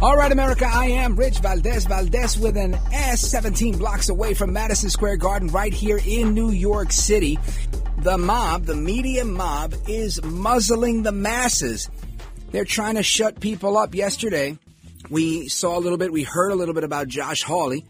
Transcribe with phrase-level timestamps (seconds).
[0.00, 1.86] All right, America, I am Rich Valdez.
[1.86, 6.50] Valdez with an S 17 blocks away from Madison Square Garden right here in New
[6.50, 7.36] York City.
[7.98, 11.90] The mob, the media mob, is muzzling the masses.
[12.52, 13.92] They're trying to shut people up.
[13.92, 14.56] Yesterday,
[15.10, 17.84] we saw a little bit, we heard a little bit about Josh Hawley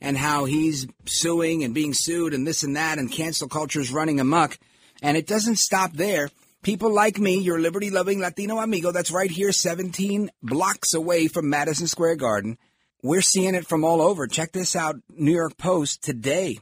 [0.00, 3.92] and how he's suing and being sued and this and that, and cancel culture is
[3.92, 4.58] running amok.
[5.02, 6.30] And it doesn't stop there.
[6.62, 11.48] People like me, your liberty loving Latino amigo, that's right here, 17 blocks away from
[11.48, 12.58] Madison Square Garden.
[13.02, 14.26] We're seeing it from all over.
[14.26, 16.58] Check this out New York Post today.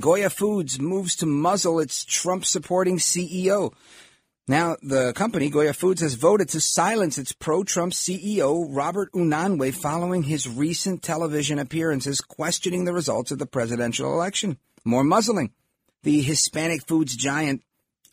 [0.00, 3.72] Goya Foods moves to muzzle its Trump supporting CEO.
[4.48, 9.72] Now, the company, Goya Foods, has voted to silence its pro Trump CEO, Robert Unanue,
[9.72, 14.58] following his recent television appearances questioning the results of the presidential election.
[14.84, 15.52] More muzzling.
[16.02, 17.62] The Hispanic foods giant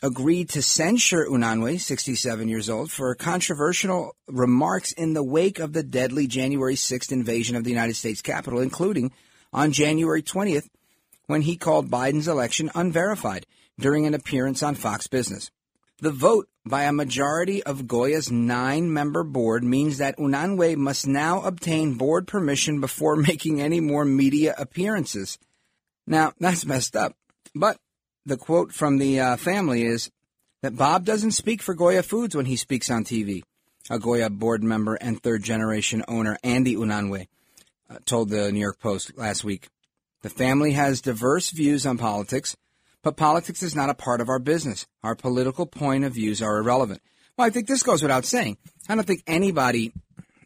[0.04, 5.82] agreed to censure Unanue, 67 years old, for controversial remarks in the wake of the
[5.82, 9.14] deadly January 6th invasion of the United States Capitol, including
[9.54, 10.68] on January 20th
[11.28, 13.46] when he called Biden's election unverified
[13.80, 15.50] during an appearance on Fox Business.
[16.02, 21.44] The vote by a majority of Goya's nine member board means that Unanue must now
[21.44, 25.40] obtain board permission before making any more media appearances.
[26.06, 27.16] Now, that's messed up.
[27.56, 27.78] But
[28.26, 30.10] the quote from the uh, family is
[30.62, 33.44] that Bob doesn't speak for Goya Foods when he speaks on TV.
[33.90, 37.28] A Goya board member and third generation owner, Andy Unanue,
[37.90, 39.68] uh, told the New York Post last week.
[40.22, 42.56] The family has diverse views on politics,
[43.02, 44.88] but politics is not a part of our business.
[45.04, 47.02] Our political point of views are irrelevant.
[47.38, 48.58] Well, I think this goes without saying.
[48.88, 49.92] I don't think anybody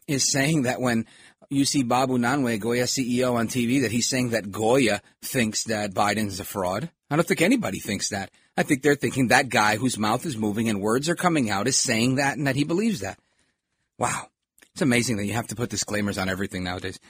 [0.08, 1.06] is saying that when
[1.48, 5.94] you see Bob Unanue, Goya CEO on TV, that he's saying that Goya thinks that
[5.94, 6.90] Biden's a fraud.
[7.10, 8.30] I don't think anybody thinks that.
[8.56, 11.68] I think they're thinking that guy whose mouth is moving and words are coming out
[11.68, 13.18] is saying that and that he believes that.
[13.98, 14.28] Wow.
[14.72, 17.00] It's amazing that you have to put disclaimers on everything nowadays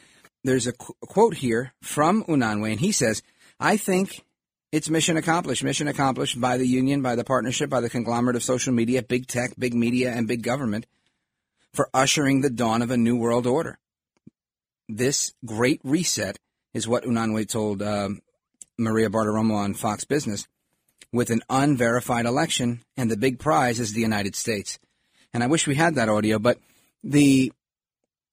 [0.45, 3.23] there's a qu- quote here from Unanue, and he says,
[3.59, 4.25] I think
[4.73, 5.65] it's mission accomplished.
[5.65, 9.27] Mission accomplished by the union, by the partnership, by the conglomerate of social media, big
[9.27, 10.87] tech, big media, and big government
[11.73, 13.79] for ushering the dawn of a new world order.
[14.89, 16.39] This great reset
[16.73, 18.21] is what Unanue told um,
[18.79, 20.47] Maria Bartiromo on Fox Business
[21.13, 24.79] with an unverified election, and the big prize is the United States.
[25.33, 26.59] And I wish we had that audio, but
[27.03, 27.53] the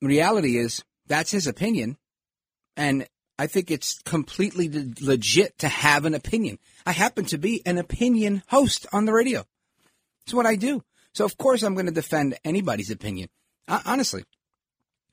[0.01, 1.97] reality is that's his opinion.
[2.77, 3.07] And
[3.37, 4.69] I think it's completely
[5.01, 6.59] legit to have an opinion.
[6.85, 9.45] I happen to be an opinion host on the radio.
[10.25, 10.83] It's what I do.
[11.13, 13.29] So, of course, I'm going to defend anybody's opinion.
[13.67, 14.23] Uh, honestly,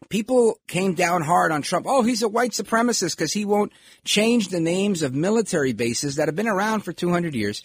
[0.09, 1.87] people came down hard on Trump.
[1.89, 3.73] Oh, he's a white supremacist because he won't
[4.05, 7.63] change the names of military bases that have been around for 200 years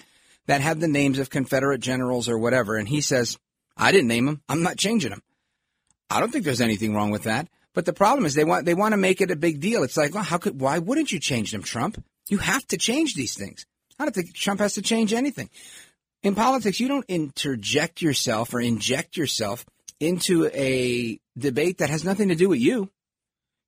[0.48, 2.76] that have the names of Confederate generals or whatever.
[2.76, 3.38] And he says,
[3.76, 4.42] I didn't name them.
[4.50, 5.22] I'm not changing them.
[6.10, 7.48] I don't think there's anything wrong with that.
[7.74, 9.84] But the problem is they want they want to make it a big deal.
[9.84, 12.04] It's like, well, how could why wouldn't you change them, Trump?
[12.28, 13.66] You have to change these things.
[14.00, 15.50] I don't think Trump has to change anything.
[16.24, 19.66] In politics, you don't interject yourself or inject yourself
[20.00, 22.90] into a debate that has nothing to do with you.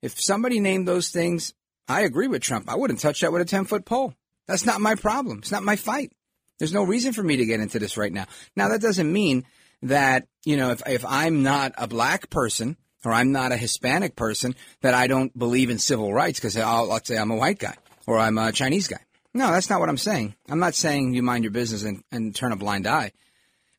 [0.01, 1.53] If somebody named those things,
[1.88, 2.69] I agree with Trump.
[2.69, 4.13] I wouldn't touch that with a 10 foot pole.
[4.48, 5.39] That's not my problem.
[5.39, 6.12] It's not my fight.
[6.57, 8.25] There's no reason for me to get into this right now.
[8.56, 9.45] Now, that doesn't mean
[9.81, 14.15] that, you know, if, if I'm not a black person or I'm not a Hispanic
[14.15, 17.59] person that I don't believe in civil rights because uh, let's say I'm a white
[17.59, 17.75] guy
[18.06, 19.00] or I'm a Chinese guy.
[19.33, 20.36] No, that's not what I'm saying.
[20.50, 23.12] I'm not saying you mind your business and, and turn a blind eye.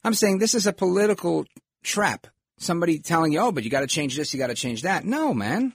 [0.04, 1.44] I'm saying this is a political
[1.82, 2.26] trap.
[2.60, 5.04] Somebody telling you, oh, but you got to change this, you got to change that.
[5.04, 5.74] No, man.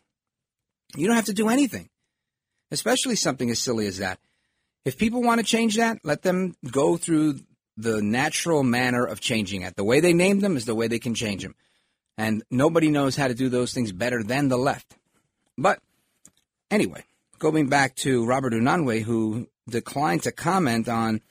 [0.96, 1.90] You don't have to do anything,
[2.72, 4.20] especially something as silly as that.
[4.86, 7.40] If people want to change that, let them go through
[7.76, 9.76] the natural manner of changing it.
[9.76, 11.56] The way they named them is the way they can change them.
[12.18, 14.96] And nobody knows how to do those things better than the left.
[15.58, 15.80] But
[16.70, 17.04] anyway,
[17.40, 21.22] going back to Robert Unanue, who declined to comment on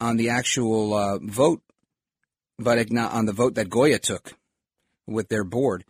[0.00, 1.62] on the actual uh, vote,
[2.58, 4.32] but on the vote that Goya took
[5.06, 5.84] with their board,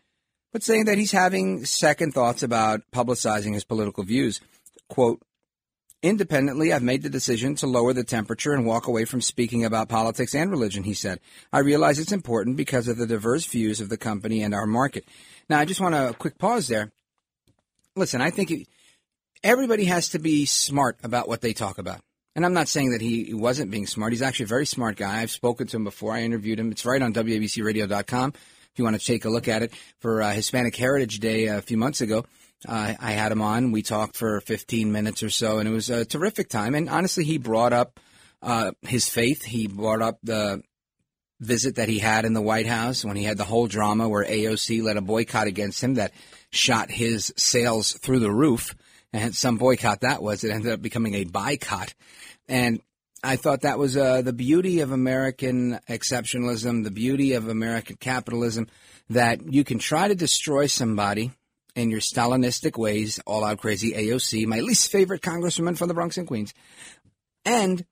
[0.52, 4.40] but saying that he's having second thoughts about publicizing his political views.
[4.88, 5.20] Quote,
[6.04, 9.88] Independently, I've made the decision to lower the temperature and walk away from speaking about
[9.88, 11.18] politics and religion, he said.
[11.50, 15.08] I realize it's important because of the diverse views of the company and our market.
[15.48, 16.92] Now, I just want a quick pause there.
[17.96, 18.68] Listen, I think
[19.42, 22.02] everybody has to be smart about what they talk about.
[22.36, 24.12] And I'm not saying that he wasn't being smart.
[24.12, 25.22] He's actually a very smart guy.
[25.22, 26.12] I've spoken to him before.
[26.12, 26.70] I interviewed him.
[26.70, 28.34] It's right on WABCRadio.com
[28.74, 31.62] if you want to take a look at it for uh, Hispanic Heritage Day a
[31.62, 32.26] few months ago.
[32.66, 33.70] Uh, I had him on.
[33.70, 36.74] We talked for 15 minutes or so, and it was a terrific time.
[36.74, 38.00] And honestly, he brought up
[38.42, 39.44] uh, his faith.
[39.44, 40.60] He brought up the
[41.38, 44.24] visit that he had in the White House when he had the whole drama where
[44.24, 46.12] AOC led a boycott against him that
[46.50, 48.74] shot his sales through the roof.
[49.12, 50.42] And some boycott that was.
[50.42, 51.94] It ended up becoming a boycott.
[52.48, 52.80] And
[53.24, 58.68] I thought that was uh, the beauty of American exceptionalism, the beauty of American capitalism,
[59.08, 61.32] that you can try to destroy somebody
[61.74, 66.18] in your Stalinistic ways, all out crazy AOC, my least favorite congresswoman from the Bronx
[66.18, 66.52] and Queens.
[67.44, 67.84] And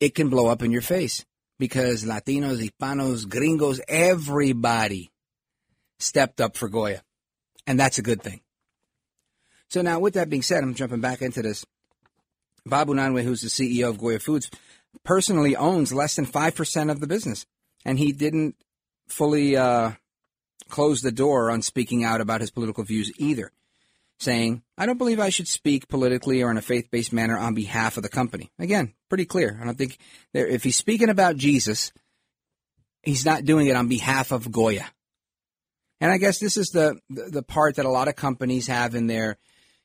[0.00, 1.24] it can blow up in your face
[1.58, 5.10] because Latinos, Hispanos, gringos, everybody
[5.98, 7.02] stepped up for Goya.
[7.66, 8.40] And that's a good thing.
[9.68, 11.64] So now, with that being said, I'm jumping back into this.
[12.66, 14.50] Bob Unanue, who's the CEO of Goya Foods,
[15.04, 17.46] personally owns less than 5% of the business.
[17.84, 18.56] And he didn't
[19.08, 19.92] fully uh,
[20.68, 23.52] close the door on speaking out about his political views either,
[24.18, 27.54] saying, I don't believe I should speak politically or in a faith based manner on
[27.54, 28.50] behalf of the company.
[28.58, 29.58] Again, pretty clear.
[29.60, 29.98] I don't think
[30.32, 31.92] there, if he's speaking about Jesus,
[33.02, 34.86] he's not doing it on behalf of Goya.
[36.00, 39.06] And I guess this is the, the part that a lot of companies have in
[39.06, 39.38] their,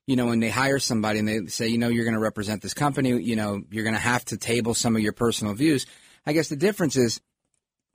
[0.10, 2.64] you know, when they hire somebody and they say, you know, you're going to represent
[2.64, 5.86] this company, you know, you're going to have to table some of your personal views.
[6.26, 7.22] I guess the difference is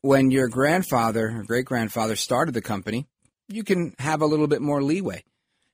[0.00, 3.08] when your grandfather or great grandfather started the company,
[3.48, 5.24] you can have a little bit more leeway.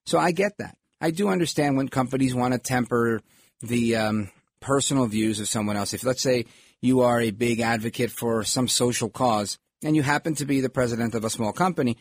[0.06, 0.78] So I get that.
[0.98, 3.20] I do understand when companies want to temper
[3.60, 5.92] the um, personal views of someone else.
[5.92, 6.46] If let's say
[6.80, 10.70] you are a big advocate for some social cause and you happen to be the
[10.70, 11.98] president of a small company,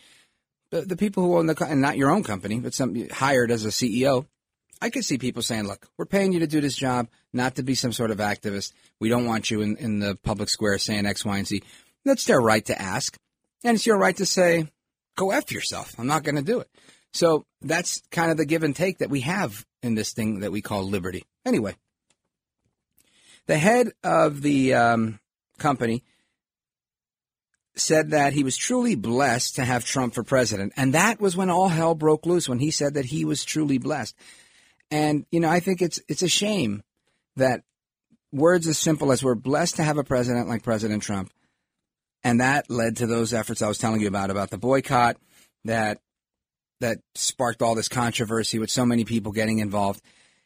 [0.71, 3.65] the, the people who own the and not your own company, but some hired as
[3.65, 4.25] a CEO,
[4.81, 7.63] I could see people saying, "Look, we're paying you to do this job, not to
[7.63, 8.73] be some sort of activist.
[8.99, 11.63] We don't want you in, in the public square saying X, Y, and Z."
[12.05, 13.17] That's their right to ask.
[13.63, 14.67] And it's your right to say,
[15.17, 15.93] go F yourself.
[15.97, 16.69] I'm not going to do it.
[17.11, 20.51] So that's kind of the give and take that we have in this thing that
[20.51, 21.25] we call liberty.
[21.45, 21.75] Anyway,
[23.47, 25.19] the head of the um,
[25.57, 26.03] company
[27.75, 30.73] said that he was truly blessed to have Trump for president.
[30.75, 33.77] And that was when all hell broke loose, when he said that he was truly
[33.77, 34.15] blessed.
[34.91, 36.83] And, you know, I think it's, it's a shame
[37.35, 37.63] that
[38.31, 41.31] words as simple as we're blessed to have a president like President Trump
[42.23, 45.17] and that led to those efforts I was telling you about about the boycott
[45.65, 45.99] that
[46.79, 50.01] that sparked all this controversy with so many people getting involved.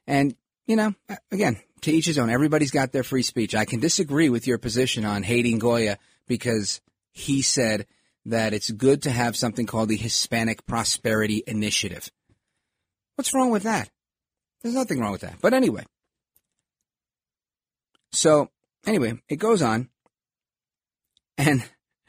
[0.07, 0.35] And
[0.65, 0.93] you know,
[1.31, 2.29] again, to each his own.
[2.29, 3.53] Everybody's got their free speech.
[3.53, 5.97] I can disagree with your position on hating Goya
[6.27, 6.81] because
[7.13, 7.85] he said
[8.25, 12.11] that it's good to have something called the Hispanic Prosperity Initiative.
[13.15, 13.89] What's wrong with that?
[14.61, 15.35] There's nothing wrong with that.
[15.41, 15.85] But anyway.
[18.11, 18.49] So,
[18.85, 19.89] anyway, it goes on.
[21.37, 21.63] And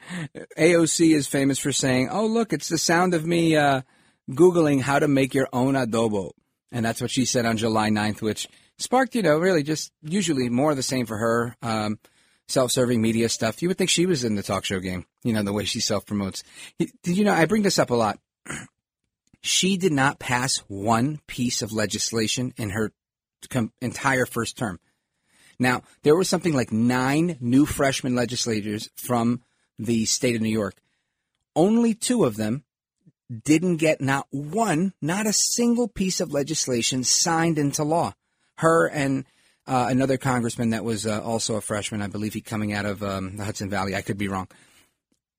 [0.57, 3.81] AOC is famous for saying, "Oh, look, it's the sound of me uh,
[4.29, 6.31] googling how to make your own adobo,"
[6.71, 10.49] and that's what she said on July 9th, which sparked, you know, really just usually
[10.49, 11.55] more the same for her.
[11.61, 11.99] Um,
[12.47, 13.61] self-serving media stuff.
[13.61, 15.79] You would think she was in the talk show game, you know, the way she
[15.79, 16.43] self-promotes.
[16.77, 17.33] Did you know?
[17.33, 18.19] I bring this up a lot.
[19.41, 22.91] She did not pass one piece of legislation in her
[23.79, 24.79] entire first term.
[25.59, 29.43] Now, there was something like nine new freshman legislators from
[29.77, 30.73] the state of New York.
[31.55, 32.63] Only two of them
[33.43, 38.13] didn't get not one, not a single piece of legislation signed into law.
[38.57, 39.25] Her and
[39.67, 43.01] uh, another congressman that was uh, also a freshman, I believe he coming out of
[43.03, 43.95] um, the Hudson Valley.
[43.95, 44.47] I could be wrong.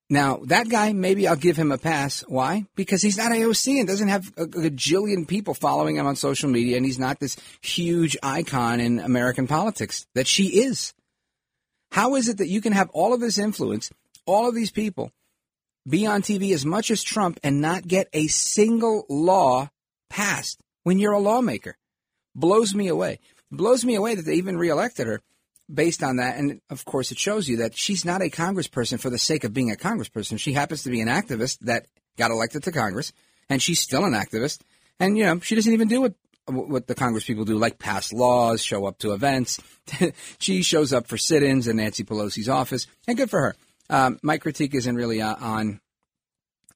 [0.09, 2.21] Now, that guy, maybe I'll give him a pass.
[2.29, 2.67] Why?
[2.77, 6.77] Because he's not AOC and doesn't have a, gajillion people following him on social media,
[6.77, 10.95] and he's not this huge icon in American politics that she is.
[11.91, 13.91] How is it that you can have all of this influence,
[14.27, 15.11] all of these people,
[15.89, 19.71] be on TV as much as Trump and not get a single law
[20.09, 21.77] passed when you're a lawmaker?
[22.35, 23.19] Blows me away.
[23.51, 25.21] Blows me away that they even reelected her
[25.73, 29.11] based on that, and of course, it shows you that she's not a congressperson for
[29.11, 30.39] the sake of being a congressperson.
[30.39, 31.87] She happens to be an activist that
[32.17, 33.13] got elected to Congress,
[33.49, 34.61] and she's still an activist.
[34.99, 36.15] And, you know, she doesn't even do what
[36.49, 39.61] what the Congress people do, like pass laws, show up to events.
[40.39, 43.57] she shows up for sit-ins in Nancy Pelosi's office, and good for her.
[43.91, 45.81] Um, my critique isn't really uh, on,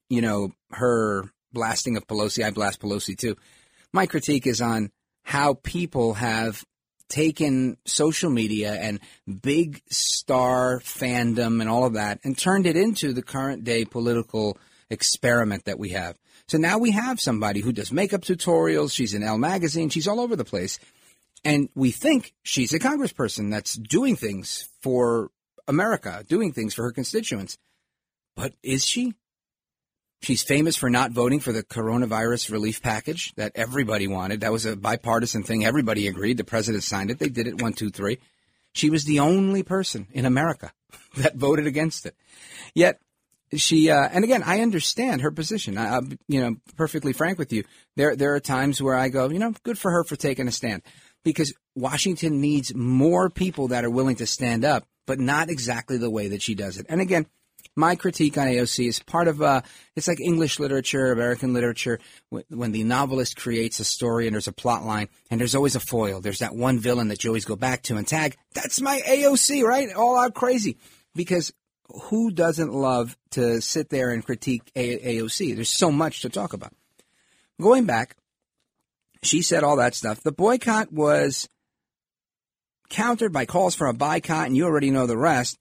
[0.09, 2.43] you know, her blasting of Pelosi.
[2.43, 3.37] I blast Pelosi too.
[3.93, 4.91] My critique is on
[5.23, 6.63] how people have
[7.09, 8.99] taken social media and
[9.41, 14.57] big star fandom and all of that and turned it into the current day political
[14.89, 16.17] experiment that we have.
[16.47, 18.93] So now we have somebody who does makeup tutorials.
[18.93, 19.89] She's in Elle magazine.
[19.89, 20.79] She's all over the place.
[21.43, 25.31] And we think she's a congressperson that's doing things for
[25.67, 27.57] America, doing things for her constituents.
[28.35, 29.13] But is she?
[30.21, 34.41] She's famous for not voting for the coronavirus relief package that everybody wanted.
[34.41, 35.65] That was a bipartisan thing.
[35.65, 36.37] Everybody agreed.
[36.37, 37.17] The president signed it.
[37.17, 38.19] They did it one, two, three.
[38.73, 40.71] She was the only person in America
[41.17, 42.15] that voted against it.
[42.75, 42.99] Yet
[43.53, 45.77] she, uh, and again, I understand her position.
[45.77, 47.63] I, I'm, you know, perfectly frank with you.
[47.95, 50.51] There, there are times where I go, you know, good for her for taking a
[50.51, 50.83] stand
[51.23, 56.09] because Washington needs more people that are willing to stand up, but not exactly the
[56.09, 56.85] way that she does it.
[56.89, 57.25] And again,
[57.75, 59.61] my critique on AOC is part of uh,
[59.95, 61.99] it's like English literature, American literature.
[62.29, 65.79] When the novelist creates a story and there's a plot line, and there's always a
[65.79, 66.21] foil.
[66.21, 68.37] There's that one villain that you always go back to and tag.
[68.53, 69.93] That's my AOC, right?
[69.93, 70.77] All out crazy.
[71.15, 71.53] Because
[72.03, 75.55] who doesn't love to sit there and critique a- AOC?
[75.55, 76.73] There's so much to talk about.
[77.59, 78.15] Going back,
[79.23, 80.21] she said all that stuff.
[80.21, 81.47] The boycott was
[82.89, 85.57] countered by calls for a boycott, and you already know the rest.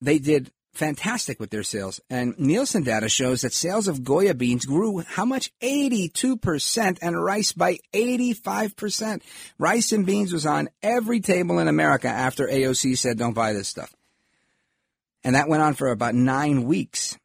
[0.00, 2.00] They did fantastic with their sales.
[2.08, 5.52] And Nielsen data shows that sales of Goya beans grew how much?
[5.60, 9.22] 82% and rice by 85%.
[9.58, 13.68] Rice and beans was on every table in America after AOC said don't buy this
[13.68, 13.94] stuff.
[15.24, 17.18] And that went on for about nine weeks.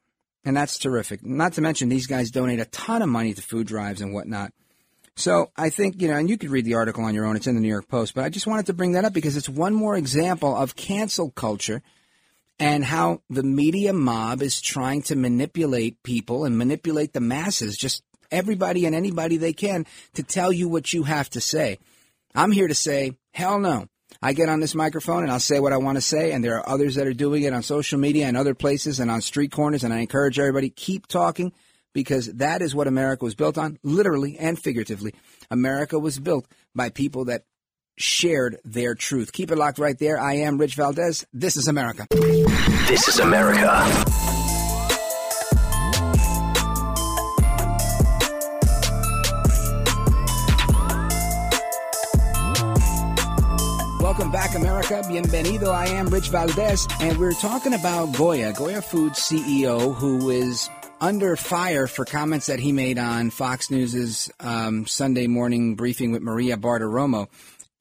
[0.45, 1.25] And that's terrific.
[1.25, 4.53] Not to mention these guys donate a ton of money to food drives and whatnot.
[5.15, 7.35] So I think, you know, and you could read the article on your own.
[7.35, 9.35] It's in the New York Post, but I just wanted to bring that up because
[9.35, 11.81] it's one more example of cancel culture
[12.59, 18.03] and how the media mob is trying to manipulate people and manipulate the masses, just
[18.31, 21.77] everybody and anybody they can to tell you what you have to say.
[22.33, 23.87] I'm here to say, hell no.
[24.21, 26.57] I get on this microphone and I'll say what I want to say, and there
[26.57, 29.51] are others that are doing it on social media and other places and on street
[29.51, 31.53] corners, and I encourage everybody keep talking
[31.93, 35.13] because that is what America was built on, literally and figuratively.
[35.51, 37.43] America was built by people that
[37.97, 39.31] shared their truth.
[39.31, 40.19] Keep it locked right there.
[40.19, 41.25] I am Rich Valdez.
[41.33, 42.07] This is America.
[42.87, 43.65] This is America.
[53.99, 55.01] Welcome back, America.
[55.03, 55.73] Bienvenido.
[55.73, 60.69] I am Rich Valdez, and we're talking about Goya, Goya Foods CEO, who is
[61.01, 66.21] under fire for comments that he made on Fox News's um, Sunday morning briefing with
[66.21, 67.27] Maria Bartiromo.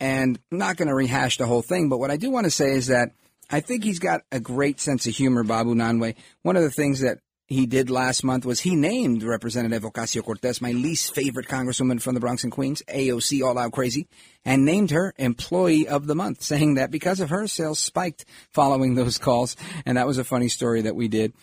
[0.00, 2.50] And I'm not going to rehash the whole thing, but what I do want to
[2.50, 3.12] say is that
[3.50, 6.16] I think he's got a great sense of humor, Bob Unanue.
[6.42, 10.60] One of the things that he did last month was he named Representative Ocasio Cortez,
[10.60, 14.08] my least favorite congresswoman from the Bronx and Queens, AOC all out crazy,
[14.44, 18.94] and named her employee of the month, saying that because of her, sales spiked following
[18.94, 19.54] those calls.
[19.84, 21.34] And that was a funny story that we did.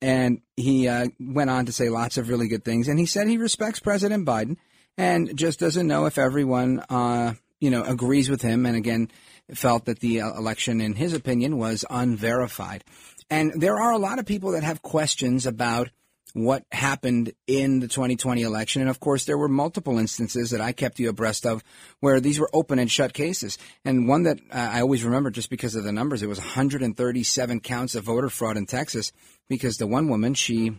[0.00, 2.88] And he uh, went on to say lots of really good things.
[2.88, 4.56] And he said he respects President Biden
[4.96, 8.64] and just doesn't know if everyone, uh, you know, agrees with him.
[8.64, 9.10] And again,
[9.56, 12.84] felt that the uh, election, in his opinion, was unverified.
[13.30, 15.90] And there are a lot of people that have questions about
[16.32, 18.82] what happened in the 2020 election.
[18.82, 21.64] And of course, there were multiple instances that I kept you abreast of
[22.00, 23.58] where these were open and shut cases.
[23.84, 27.60] And one that uh, I always remember just because of the numbers, it was 137
[27.60, 29.12] counts of voter fraud in Texas
[29.48, 30.78] because the one woman, she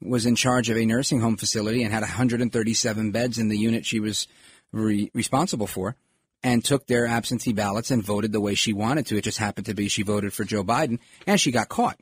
[0.00, 3.84] was in charge of a nursing home facility and had 137 beds in the unit
[3.84, 4.28] she was
[4.72, 5.96] re- responsible for
[6.42, 9.16] and took their absentee ballots and voted the way she wanted to.
[9.16, 11.98] It just happened to be she voted for Joe Biden and she got caught.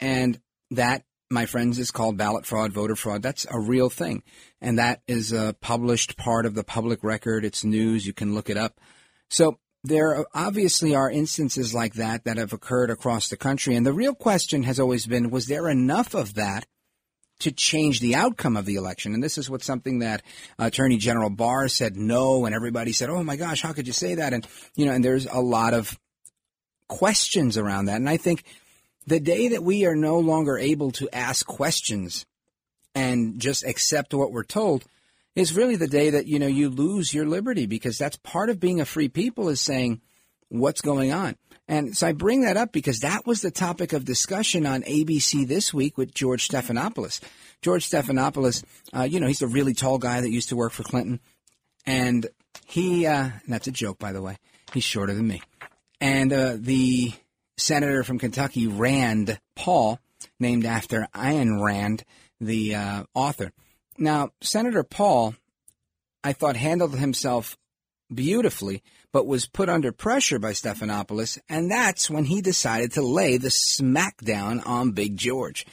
[0.00, 0.40] And
[0.70, 3.22] that, my friends, is called ballot fraud, voter fraud.
[3.22, 4.22] That's a real thing.
[4.60, 7.44] And that is a published part of the public record.
[7.44, 8.06] It's news.
[8.06, 8.80] You can look it up.
[9.28, 13.76] So there obviously are instances like that that have occurred across the country.
[13.76, 16.66] And the real question has always been, was there enough of that
[17.40, 19.14] to change the outcome of the election.
[19.14, 20.22] And this is what something that
[20.58, 23.92] uh, Attorney General Barr said no, and everybody said, "Oh my gosh, how could you
[23.92, 25.98] say that?" And you know, and there's a lot of
[26.88, 27.96] questions around that.
[27.96, 28.44] And I think
[29.06, 32.26] the day that we are no longer able to ask questions
[32.94, 34.84] and just accept what we're told
[35.34, 38.58] is really the day that you know you lose your liberty because that's part of
[38.58, 40.00] being a free people is saying
[40.48, 41.36] what's going on.
[41.68, 45.46] And so I bring that up because that was the topic of discussion on ABC
[45.46, 47.20] this week with George Stephanopoulos.
[47.60, 48.62] George Stephanopoulos,
[48.96, 51.20] uh, you know, he's a really tall guy that used to work for Clinton.
[51.84, 52.26] and
[52.66, 54.38] he, uh, and that's a joke, by the way.
[54.72, 55.42] He's shorter than me.
[56.00, 57.12] And uh, the
[57.56, 60.00] senator from Kentucky, Rand Paul,
[60.38, 62.04] named after Ayn Rand,
[62.40, 63.52] the uh, author.
[63.98, 65.34] Now, Senator Paul,
[66.22, 67.56] I thought handled himself
[68.12, 68.82] beautifully,
[69.16, 73.48] but was put under pressure by Stephanopoulos, and that's when he decided to lay the
[73.48, 75.64] smackdown on Big George.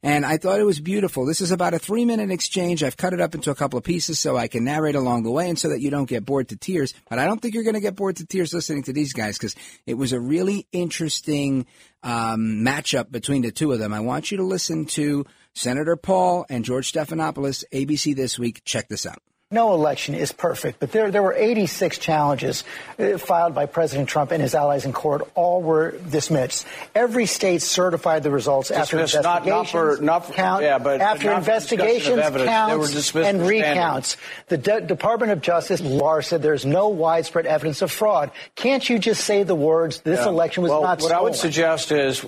[0.00, 1.26] And I thought it was beautiful.
[1.26, 2.84] This is about a three minute exchange.
[2.84, 5.32] I've cut it up into a couple of pieces so I can narrate along the
[5.32, 6.94] way and so that you don't get bored to tears.
[7.10, 9.36] But I don't think you're going to get bored to tears listening to these guys
[9.36, 11.66] because it was a really interesting
[12.04, 13.92] um, matchup between the two of them.
[13.92, 18.62] I want you to listen to Senator Paul and George Stephanopoulos, ABC This Week.
[18.64, 19.18] Check this out.
[19.54, 22.64] No election is perfect, but there, there were 86 challenges
[22.98, 25.30] uh, filed by President Trump and his allies in court.
[25.36, 26.66] All were dismissed.
[26.92, 31.00] Every state certified the results after Dismissed, investigations, not for- not for- count, yeah, but-
[31.00, 32.50] after but not for discussion of investigations, evidence.
[32.50, 34.16] Counts, and recounts.
[34.48, 38.32] The De- Department of Justice law said there's no widespread evidence of fraud.
[38.56, 40.28] Can't you just say the words, this Yeah.
[40.30, 42.26] election was well, not what I would suggest is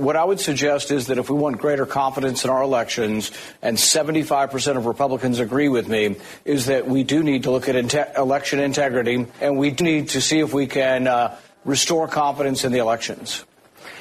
[0.00, 3.30] what I would suggest is that if we want greater confidence in our elections,
[3.62, 7.74] and 75% of Republicans agree with me, is that we do need to look at
[7.74, 12.64] inte- election integrity, and we do need to see if we can uh, restore confidence
[12.64, 13.44] in the elections.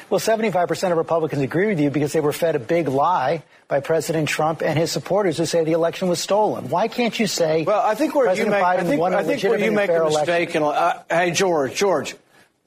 [0.09, 3.79] Well, 75% of Republicans agree with you because they were fed a big lie by
[3.79, 6.69] President Trump and his supporters who say the election was stolen.
[6.69, 9.13] Why can't you say Well, I think where President you make, Biden I think, won
[9.13, 12.15] I think where you make a mistake, and uh, hey, George, George,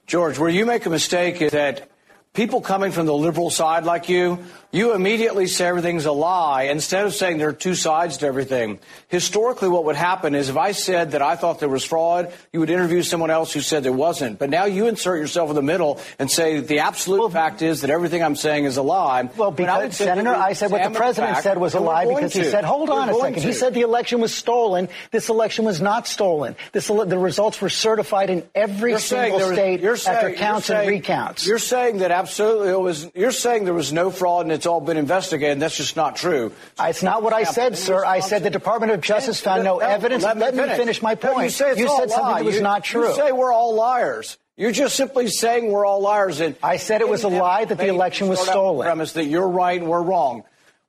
[0.07, 1.89] George, where you make a mistake is that
[2.33, 4.39] people coming from the liberal side like you,
[4.73, 8.79] you immediately say everything's a lie instead of saying there are two sides to everything.
[9.07, 12.59] Historically, what would happen is if I said that I thought there was fraud, you
[12.59, 14.39] would interview someone else who said there wasn't.
[14.39, 17.91] But now you insert yourself in the middle and say the absolute fact is that
[17.91, 19.29] everything I'm saying is a lie.
[19.37, 22.05] Well, When I because, Senator, I said what the president fact, said was a lie
[22.07, 23.43] because he said, hold We're on a second.
[23.43, 24.89] He said the election was stolen.
[25.11, 26.55] This election was not stolen.
[26.71, 30.77] This, the results were certified in every You're single was- state after saying- counts and
[30.79, 31.45] saying- recounts.
[31.45, 33.11] You're saying that absolutely it was.
[33.13, 35.51] You're saying there was no fraud and it's all been investigated.
[35.53, 36.53] And that's just not true.
[36.79, 38.05] Uh, it's not what I said, sir.
[38.05, 40.23] I said the Department of Justice found no evidence.
[40.23, 41.51] Let, Let me finish my No, you point.
[41.51, 42.39] say You said something lie.
[42.39, 43.09] that was You- not true.
[43.09, 44.37] You say we're all liars.
[44.55, 46.39] You're just simply saying we're all liars.
[46.39, 48.85] And I said it was a lie that the election was start out with stolen.
[48.85, 50.43] Premise that you're right and we're wrong.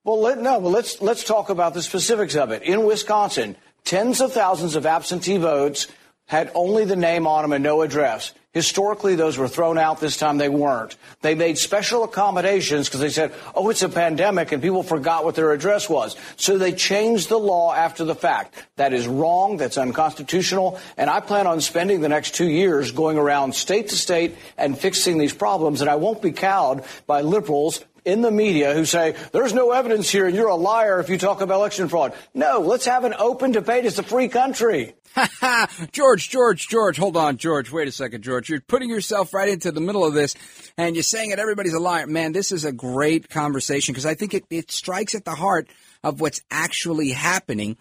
[0.05, 0.59] Well, let, no.
[0.61, 2.63] Well, let's let's talk about the specifics of it.
[2.63, 5.89] In Wisconsin, tens of thousands of absentee votes
[6.27, 8.33] had only the name on them and no address.
[8.55, 9.99] Historically, those were thrown out.
[9.99, 10.97] This time they weren't.
[11.23, 15.35] They made special accommodations because they said, oh, it's a pandemic and people forgot what
[15.35, 16.15] their address was.
[16.37, 18.55] So they changed the law after the fact.
[18.77, 19.57] That is wrong.
[19.57, 20.79] That's unconstitutional.
[20.97, 24.79] And I plan on spending the next two years going around state to state and
[24.79, 25.81] fixing these problems.
[25.81, 30.11] And I won't be cowed by liberals in the media who say, there's no evidence
[30.11, 32.15] here and you're a liar if you talk about election fraud.
[32.35, 33.85] No, let's have an open debate.
[33.85, 34.95] It's a free country.
[35.93, 37.71] George, George, George, hold on, George.
[37.71, 38.49] Wait a second, George.
[38.49, 40.35] You're putting yourself right into the middle of this
[40.77, 42.07] and you're saying that everybody's a liar.
[42.07, 45.69] Man, this is a great conversation because I think it, it strikes at the heart
[46.03, 47.77] of what's actually happening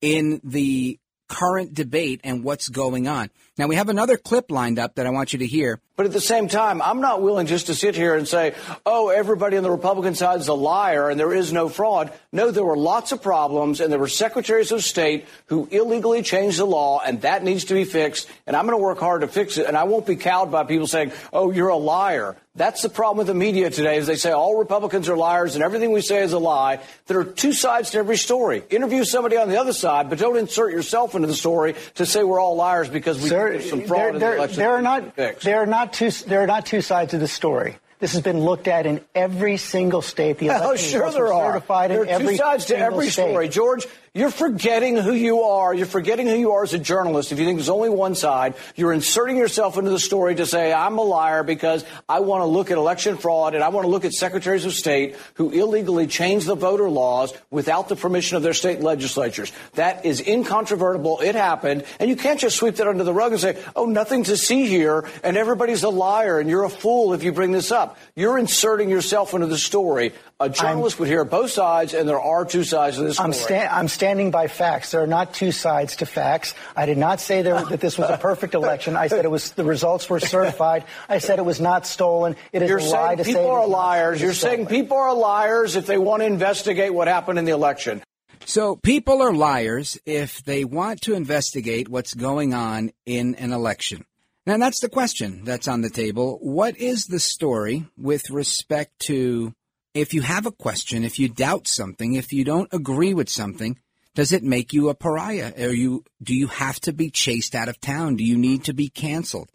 [0.00, 3.30] in the current debate and what's going on.
[3.58, 5.80] Now, we have another clip lined up that I want you to hear.
[5.96, 9.08] But at the same time, I'm not willing just to sit here and say, oh,
[9.08, 12.12] everybody on the Republican side is a liar and there is no fraud.
[12.32, 16.58] No, there were lots of problems and there were secretaries of state who illegally changed
[16.58, 18.28] the law and that needs to be fixed.
[18.46, 19.66] And I'm going to work hard to fix it.
[19.66, 22.36] And I won't be cowed by people saying, oh, you're a liar.
[22.56, 25.64] That's the problem with the media today is they say all Republicans are liars and
[25.64, 26.80] everything we say is a lie.
[27.06, 28.62] There are two sides to every story.
[28.70, 32.22] Interview somebody on the other side, but don't insert yourself into the story to say
[32.22, 34.58] we're all liars because we Sir, there's some fraud there, in the there- election.
[34.58, 35.44] there are not needs to be fixed.
[35.44, 37.76] there are not two there are not two sides of the story.
[37.98, 40.38] This has been looked at in every single state.
[40.38, 41.52] The Oh, election sure there are.
[41.54, 43.30] certified there in are every two sides to every state.
[43.30, 43.48] story.
[43.48, 45.74] George, you're forgetting who you are.
[45.74, 47.32] You're forgetting who you are as a journalist.
[47.32, 50.72] If you think there's only one side, you're inserting yourself into the story to say,
[50.72, 53.90] I'm a liar because I want to look at election fraud and I want to
[53.90, 58.42] look at secretaries of state who illegally change the voter laws without the permission of
[58.42, 59.52] their state legislatures.
[59.74, 61.20] That is incontrovertible.
[61.20, 61.84] It happened.
[62.00, 64.66] And you can't just sweep that under the rug and say, oh, nothing to see
[64.66, 67.98] here and everybody's a liar and you're a fool if you bring this up.
[68.14, 70.14] You're inserting yourself into the story.
[70.38, 73.28] A journalist would hear both sides, and there are two sides to this story.
[73.28, 74.92] I'm, sta- I'm standing by facts.
[74.92, 76.54] There are not two sides to facts.
[76.76, 78.94] I did not say there, that this was a perfect election.
[78.96, 80.84] I said it was the results were certified.
[81.08, 82.36] I said it was not stolen.
[82.52, 84.22] It is You're a lie to say people are was liars.
[84.22, 84.58] You're stolen.
[84.58, 88.00] saying people are liars if they want to investigate what happened in the election.
[88.44, 94.04] So people are liars if they want to investigate what's going on in an election.
[94.46, 96.38] Now that's the question that's on the table.
[96.40, 99.52] What is the story with respect to
[99.96, 103.78] if you have a question, if you doubt something, if you don't agree with something,
[104.16, 105.52] Does it make you a pariah?
[105.58, 108.16] Are you do you have to be chased out of town?
[108.16, 109.52] Do you need to be canceled?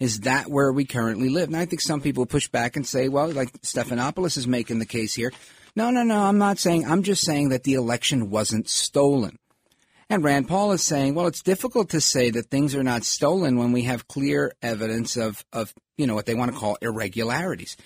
[0.00, 1.48] Is that where we currently live?
[1.48, 4.86] And I think some people push back and say, well, like Stephanopoulos is making the
[4.86, 5.30] case here.
[5.76, 9.38] No, no, no, I'm not saying, I'm just saying that the election wasn't stolen.
[10.08, 13.58] And Rand Paul is saying, well, it's difficult to say that things are not stolen
[13.58, 17.76] when we have clear evidence of, of you know, what they want to call irregularities.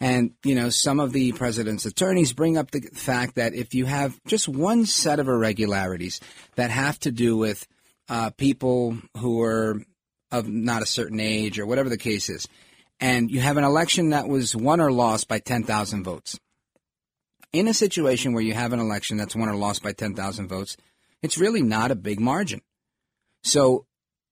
[0.00, 3.86] And, you know, some of the president's attorneys bring up the fact that if you
[3.86, 6.20] have just one set of irregularities
[6.54, 7.66] that have to do with
[8.08, 9.82] uh, people who are
[10.30, 12.46] of not a certain age or whatever the case is,
[13.00, 16.38] and you have an election that was won or lost by 10,000 votes.
[17.52, 20.76] In a situation where you have an election that's won or lost by 10,000 votes,
[21.22, 22.60] it's really not a big margin.
[23.42, 23.86] So,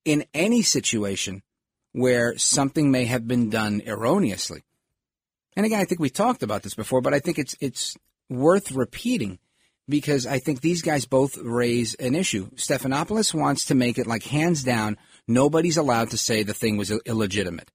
[0.04, 1.42] in any situation
[1.92, 4.62] where something may have been done erroneously,
[5.56, 7.96] and again, I think we talked about this before, but I think it's it's
[8.28, 9.38] worth repeating
[9.88, 12.50] because I think these guys both raise an issue.
[12.56, 16.90] Stephanopoulos wants to make it like hands down, nobody's allowed to say the thing was
[16.90, 17.70] illegitimate.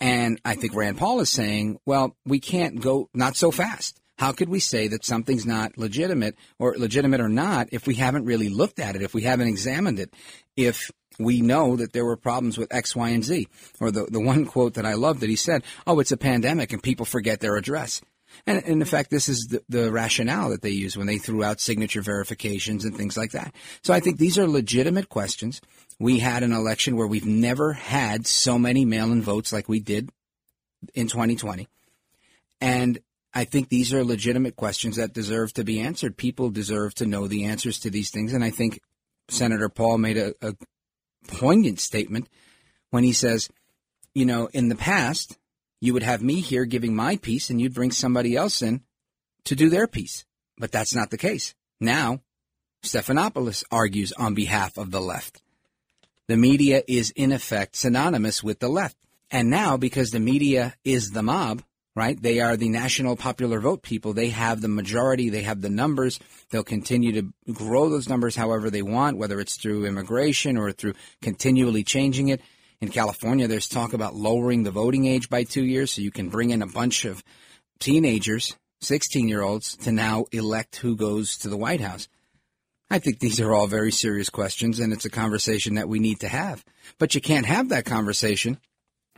[0.00, 4.00] And I think Rand Paul is saying, well, we can't go not so fast.
[4.18, 8.26] How could we say that something's not legitimate or legitimate or not if we haven't
[8.26, 10.14] really looked at it, if we haven't examined it,
[10.56, 13.48] if we know that there were problems with X, Y, and Z?
[13.80, 16.72] Or the, the one quote that I love that he said, oh, it's a pandemic
[16.72, 18.00] and people forget their address.
[18.46, 21.44] And, and in fact, this is the, the rationale that they use when they threw
[21.44, 23.54] out signature verifications and things like that.
[23.82, 25.60] So I think these are legitimate questions.
[25.98, 29.80] We had an election where we've never had so many mail in votes like we
[29.80, 30.10] did
[30.94, 31.68] in 2020.
[32.60, 32.98] And
[33.32, 36.16] I think these are legitimate questions that deserve to be answered.
[36.16, 38.32] People deserve to know the answers to these things.
[38.32, 38.80] And I think
[39.28, 40.54] Senator Paul made a, a
[41.26, 42.28] poignant statement
[42.90, 43.48] when he says,
[44.14, 45.38] you know, in the past,
[45.80, 48.82] you would have me here giving my piece and you'd bring somebody else in
[49.44, 50.24] to do their piece.
[50.58, 51.54] But that's not the case.
[51.80, 52.20] Now,
[52.82, 55.42] Stephanopoulos argues on behalf of the left.
[56.26, 58.96] The media is in effect synonymous with the left.
[59.30, 61.62] And now, because the media is the mob,
[61.96, 62.20] right?
[62.20, 64.12] They are the national popular vote people.
[64.12, 65.28] They have the majority.
[65.28, 66.18] They have the numbers.
[66.50, 70.94] They'll continue to grow those numbers however they want, whether it's through immigration or through
[71.20, 72.40] continually changing it.
[72.80, 76.30] In California, there's talk about lowering the voting age by two years so you can
[76.30, 77.22] bring in a bunch of
[77.78, 82.08] teenagers, 16 year olds, to now elect who goes to the White House.
[82.90, 86.20] I think these are all very serious questions, and it's a conversation that we need
[86.20, 86.64] to have.
[86.98, 88.58] But you can't have that conversation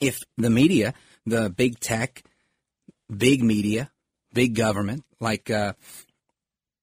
[0.00, 0.94] if the media,
[1.26, 2.22] the big tech,
[3.14, 3.90] big media,
[4.32, 5.72] big government, like uh,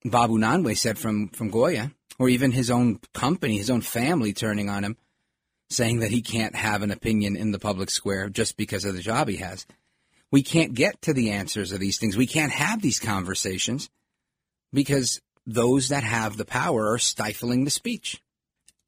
[0.04, 4.69] Bob Unanue said from, from Goya, or even his own company, his own family turning
[4.69, 4.97] on him,
[5.69, 9.01] saying that he can't have an opinion in the public square just because of the
[9.01, 9.65] job he has.
[10.32, 12.17] We can't get to the answers of these things.
[12.17, 13.89] We can't have these conversations
[14.73, 18.21] because those that have the power are stifling the speech.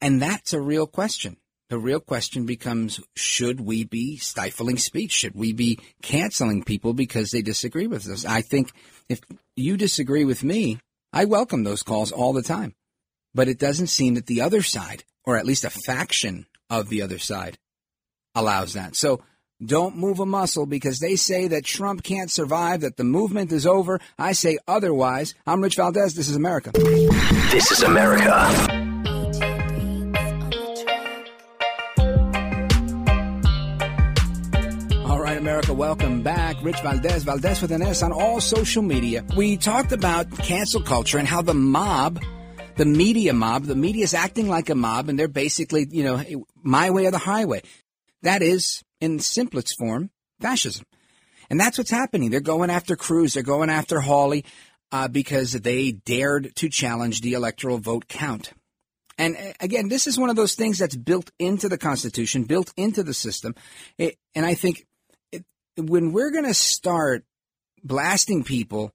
[0.01, 1.37] And that's a real question.
[1.69, 5.11] The real question becomes should we be stifling speech?
[5.11, 8.23] Should we be canceling people because they disagree with us?
[8.23, 8.71] I think
[9.09, 9.19] if
[9.57, 10.79] you disagree with me,
[11.11, 12.73] I welcome those calls all the time.
[13.33, 17.01] But it doesn't seem that the other side, or at least a faction of the
[17.01, 17.57] other side,
[18.33, 18.95] allows that.
[18.95, 19.21] So
[19.63, 23.67] don't move a muscle because they say that Trump can't survive, that the movement is
[23.67, 23.99] over.
[24.17, 25.35] I say otherwise.
[25.45, 26.13] I'm Rich Valdez.
[26.13, 26.71] This is America.
[27.51, 28.76] This is America.
[35.67, 35.73] America.
[35.73, 36.55] Welcome back.
[36.63, 39.25] Rich Valdez, Valdez with an S on all social media.
[39.35, 42.21] We talked about cancel culture and how the mob,
[42.75, 46.23] the media mob, the media is acting like a mob and they're basically, you know,
[46.61, 47.61] my way or the highway.
[48.21, 50.85] That is, in simplest form, fascism.
[51.49, 52.29] And that's what's happening.
[52.29, 53.33] They're going after Cruz.
[53.33, 54.45] They're going after Hawley
[54.91, 58.51] uh, because they dared to challenge the electoral vote count.
[59.17, 62.73] And uh, again, this is one of those things that's built into the Constitution, built
[62.77, 63.55] into the system.
[63.97, 64.85] It, and I think
[65.77, 67.23] when we're going to start
[67.83, 68.93] blasting people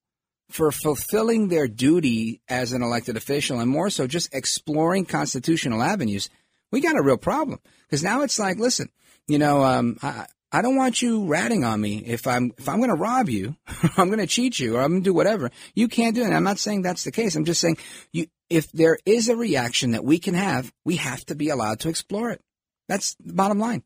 [0.51, 6.29] for fulfilling their duty as an elected official and more so just exploring constitutional avenues,
[6.71, 7.59] we got a real problem.
[7.85, 8.90] Because now it's like, listen,
[9.27, 12.77] you know, um, I, I don't want you ratting on me if I'm if I'm
[12.77, 13.57] going to rob you,
[13.97, 15.51] I'm going to cheat you, or I'm going to do whatever.
[15.75, 16.33] You can't do it.
[16.33, 17.35] I'm not saying that's the case.
[17.35, 17.79] I'm just saying
[18.12, 21.81] you if there is a reaction that we can have, we have to be allowed
[21.81, 22.42] to explore it.
[22.87, 23.83] That's the bottom line.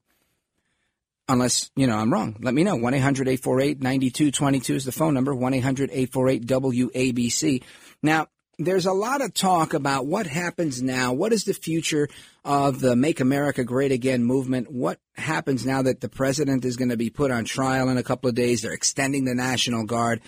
[1.28, 2.36] Unless, you know, I'm wrong.
[2.40, 2.76] Let me know.
[2.76, 7.62] 1 800 848 9222 is the phone number 1 800 848 WABC.
[8.02, 11.12] Now, there's a lot of talk about what happens now.
[11.12, 12.08] What is the future
[12.44, 14.70] of the Make America Great Again movement?
[14.70, 18.02] What happens now that the president is going to be put on trial in a
[18.02, 18.62] couple of days?
[18.62, 20.22] They're extending the National Guard.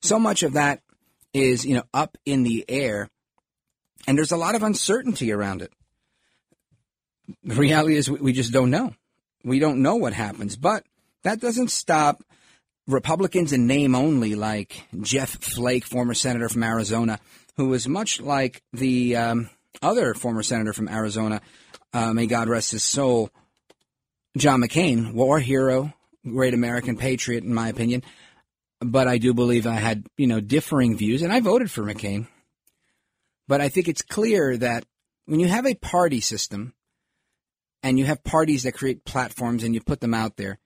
[0.00, 0.80] So much of that
[1.34, 3.10] is, you know, up in the air.
[4.06, 5.72] And there's a lot of uncertainty around it.
[7.42, 8.94] The reality is we just don't know.
[9.44, 10.56] We don't know what happens.
[10.56, 10.84] But
[11.22, 12.22] that doesn't stop
[12.86, 17.18] Republicans in name only, like Jeff Flake, former senator from Arizona,
[17.56, 19.50] who was much like the um,
[19.82, 21.40] other former senator from Arizona,
[21.92, 23.30] uh, may God rest his soul,
[24.36, 25.92] John McCain, war hero,
[26.24, 28.02] great American patriot, in my opinion.
[28.80, 32.26] But I do believe I had, you know, differing views, and I voted for McCain.
[33.46, 34.84] But I think it's clear that
[35.26, 36.74] when you have a party system
[37.84, 40.58] and you have parties that create platforms and you put them out there,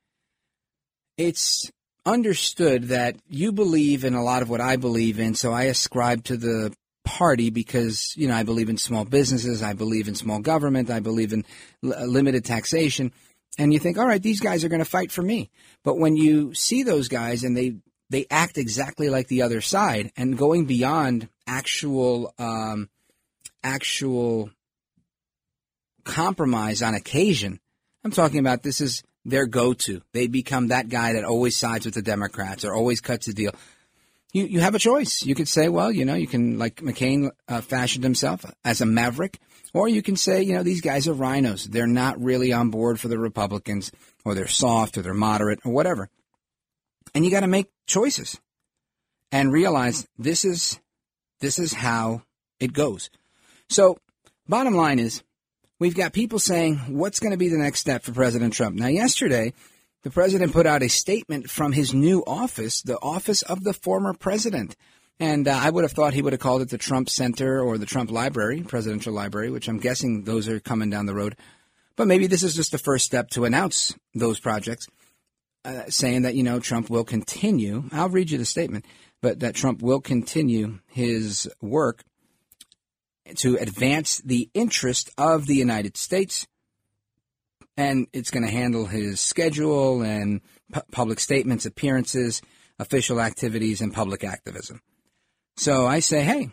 [1.16, 1.70] it's
[2.06, 6.22] understood that you believe in a lot of what I believe in, so I ascribe
[6.24, 6.72] to the
[7.04, 11.00] party because, you know, I believe in small businesses, I believe in small government, I
[11.00, 11.44] believe in
[11.82, 13.12] l- limited taxation.
[13.58, 15.50] And you think, all right, these guys are going to fight for me.
[15.82, 17.76] But when you see those guys and they
[18.10, 22.88] they act exactly like the other side and going beyond actual um,
[23.62, 24.50] actual
[26.08, 27.60] compromise on occasion.
[28.02, 30.00] I'm talking about this is their go-to.
[30.12, 33.52] They become that guy that always sides with the Democrats or always cuts a deal.
[34.32, 35.24] You you have a choice.
[35.24, 38.86] You could say, well, you know, you can like McCain uh, fashioned himself as a
[38.86, 39.38] maverick,
[39.72, 41.64] or you can say, you know, these guys are rhinos.
[41.64, 43.90] They're not really on board for the Republicans,
[44.24, 46.10] or they're soft, or they're moderate, or whatever.
[47.14, 48.38] And you got to make choices
[49.32, 50.78] and realize this is
[51.40, 52.22] this is how
[52.60, 53.10] it goes.
[53.68, 53.98] So,
[54.46, 55.22] bottom line is,
[55.78, 58.76] we've got people saying, what's going to be the next step for President Trump?
[58.76, 59.52] Now, yesterday,
[60.02, 64.14] the president put out a statement from his new office, the office of the former
[64.14, 64.76] president.
[65.20, 67.78] And uh, I would have thought he would have called it the Trump Center or
[67.78, 71.36] the Trump Library, Presidential Library, which I'm guessing those are coming down the road.
[71.96, 74.86] But maybe this is just the first step to announce those projects,
[75.64, 77.84] uh, saying that, you know, Trump will continue.
[77.90, 78.84] I'll read you the statement,
[79.20, 82.04] but that Trump will continue his work
[83.36, 86.46] to advance the interest of the United States.
[87.76, 90.40] And it's going to handle his schedule and
[90.72, 92.42] pu- public statements, appearances,
[92.78, 94.80] official activities, and public activism.
[95.56, 96.50] So I say, hey,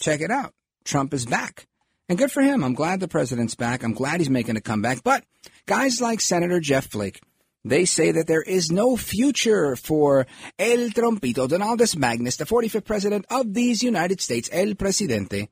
[0.00, 0.52] check it out.
[0.84, 1.66] Trump is back.
[2.08, 2.62] And good for him.
[2.62, 3.82] I'm glad the president's back.
[3.82, 5.02] I'm glad he's making a comeback.
[5.02, 5.24] But
[5.66, 7.20] guys like Senator Jeff Flake,
[7.64, 10.26] they say that there is no future for
[10.58, 15.48] El Trompito, Donaldus Magnus, the 45th president of these United States, El Presidente,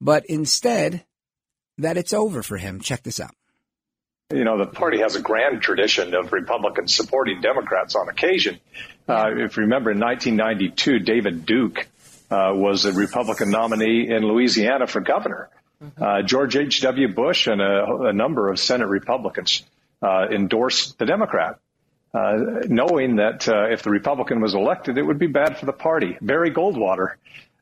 [0.00, 1.04] but instead
[1.78, 2.80] that it's over for him.
[2.80, 3.34] Check this out.
[4.32, 8.58] You know, the party has a grand tradition of Republicans supporting Democrats on occasion.
[9.08, 11.86] Uh, if you remember, in 1992, David Duke
[12.28, 15.48] uh, was a Republican nominee in Louisiana for governor.
[16.00, 17.14] Uh, George H.W.
[17.14, 19.62] Bush and a, a, number of Senate Republicans
[20.02, 21.60] uh, endorsed the Democrat,
[22.14, 25.72] uh, knowing that uh, if the Republican was elected, it would be bad for the
[25.72, 26.16] party.
[26.20, 27.14] Barry Goldwater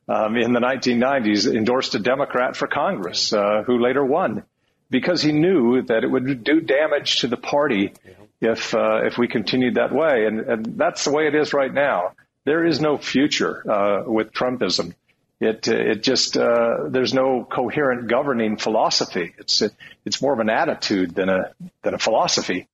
[0.07, 4.43] um, in the 1990s endorsed a Democrat for Congress who later won
[4.89, 7.93] because he knew that it would do damage to the party
[8.41, 11.73] if uh, if we continued that way, and, and, that's the way it is right
[11.73, 12.13] now.
[12.43, 14.93] There is no future uh, with Trumpism.
[15.39, 19.33] It it just uh, there's no coherent governing philosophy.
[19.37, 19.63] It's
[20.05, 22.67] it's more of an attitude than a than a philosophy.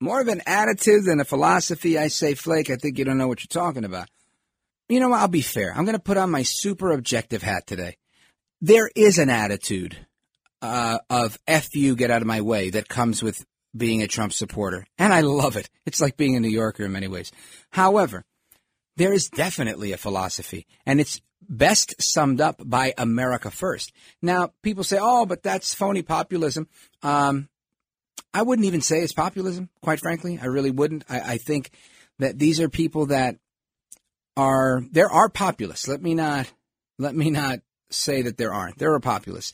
[0.00, 1.98] More of an attitude than a philosophy.
[1.98, 2.68] I say, Flake.
[2.68, 4.08] I think you don't know what you're talking about.
[4.88, 5.20] You know, what?
[5.20, 5.72] I'll be fair.
[5.74, 7.96] I'm going to put on my super objective hat today.
[8.60, 9.96] There is an attitude
[10.62, 13.44] uh, of "f you, get out of my way" that comes with
[13.76, 15.68] being a Trump supporter, and I love it.
[15.86, 17.32] It's like being a New Yorker in many ways.
[17.70, 18.24] However,
[18.96, 23.92] there is definitely a philosophy, and it's best summed up by America First.
[24.22, 26.68] Now, people say, "Oh, but that's phony populism."
[27.02, 27.48] Um,
[28.32, 30.38] I wouldn't even say it's populism, quite frankly.
[30.40, 31.04] I really wouldn't.
[31.08, 31.70] I, I think
[32.18, 33.36] that these are people that
[34.36, 35.88] are there are populists.
[35.88, 36.50] Let me not
[36.98, 38.78] let me not say that there aren't.
[38.78, 39.52] There are populists.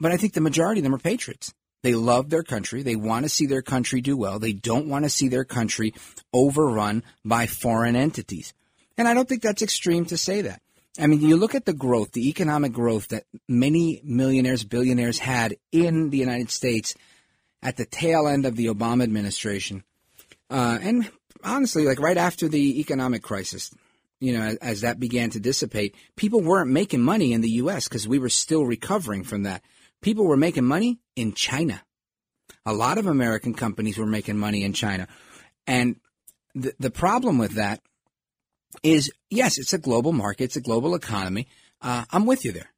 [0.00, 1.54] But I think the majority of them are patriots.
[1.82, 2.82] They love their country.
[2.82, 4.38] They want to see their country do well.
[4.38, 5.94] They don't want to see their country
[6.32, 8.54] overrun by foreign entities.
[8.96, 10.62] And I don't think that's extreme to say that.
[10.98, 15.56] I mean, you look at the growth, the economic growth that many millionaires, billionaires had
[15.72, 16.94] in the United States
[17.62, 19.82] at the tail end of the Obama administration.
[20.48, 21.10] Uh, and
[21.42, 23.70] honestly, like right after the economic crisis,
[24.24, 27.88] you know, as, that began to dissipate, people weren't making money in the U.S.
[27.88, 29.62] because we were still recovering from that.
[30.00, 31.82] People were making money in China.
[32.64, 35.08] A lot of American companies were making money in China.
[35.66, 35.96] And
[36.54, 37.80] the, the problem with that
[38.82, 41.46] is, yes, it's a global market, it's a global economy.
[41.82, 42.70] Uh, I'm with you there.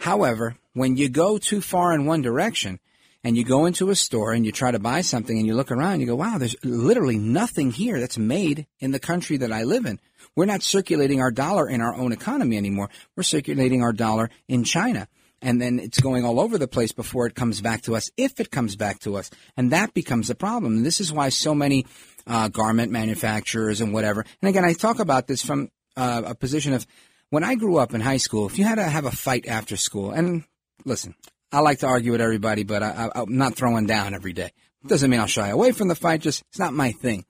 [0.00, 2.80] However, when you go too far in one direction
[3.22, 5.70] and you go into a store and you try to buy something and you look
[5.70, 9.62] around, you go, wow, there's literally nothing here that's made in the country that I
[9.62, 10.00] live in.
[10.36, 12.90] We're not circulating our dollar in our own economy anymore.
[13.16, 15.08] We're circulating our dollar in China.
[15.42, 18.40] And then it's going all over the place before it comes back to us, if
[18.40, 19.30] it comes back to us.
[19.56, 20.76] And that becomes a problem.
[20.76, 21.86] And this is why so many
[22.26, 24.24] uh, garment manufacturers and whatever.
[24.42, 26.86] And again, I talk about this from uh, a position of
[27.30, 29.76] when I grew up in high school, if you had to have a fight after
[29.76, 30.44] school, and
[30.84, 31.14] listen,
[31.52, 34.52] I like to argue with everybody, but I, am not throwing down every day.
[34.86, 37.24] Doesn't mean I'll shy away from the fight, just it's not my thing.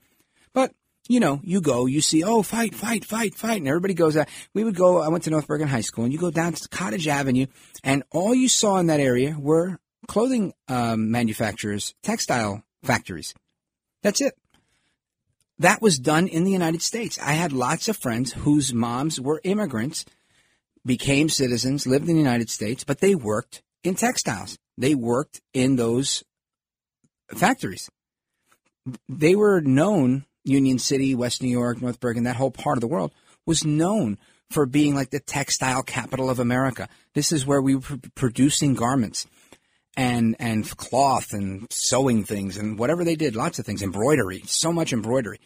[0.52, 0.72] But,
[1.10, 4.28] you know, you go, you see, oh, fight, fight, fight, fight, and everybody goes out.
[4.54, 6.68] We would go, I went to North Bergen High School, and you go down to
[6.68, 7.46] Cottage Avenue,
[7.82, 13.34] and all you saw in that area were clothing um, manufacturers, textile factories.
[14.04, 14.34] That's it.
[15.58, 17.18] That was done in the United States.
[17.18, 20.04] I had lots of friends whose moms were immigrants,
[20.86, 24.56] became citizens, lived in the United States, but they worked in textiles.
[24.78, 26.22] They worked in those
[27.34, 27.90] factories.
[29.08, 32.88] They were known, Union City, West New York, North Bergen, that whole part of the
[32.88, 33.12] world
[33.46, 34.18] was known
[34.50, 36.88] for being like the textile capital of America.
[37.14, 39.26] This is where we were producing garments
[39.96, 44.72] and and cloth and sewing things and whatever they did, lots of things, embroidery, so
[44.72, 45.38] much embroidery.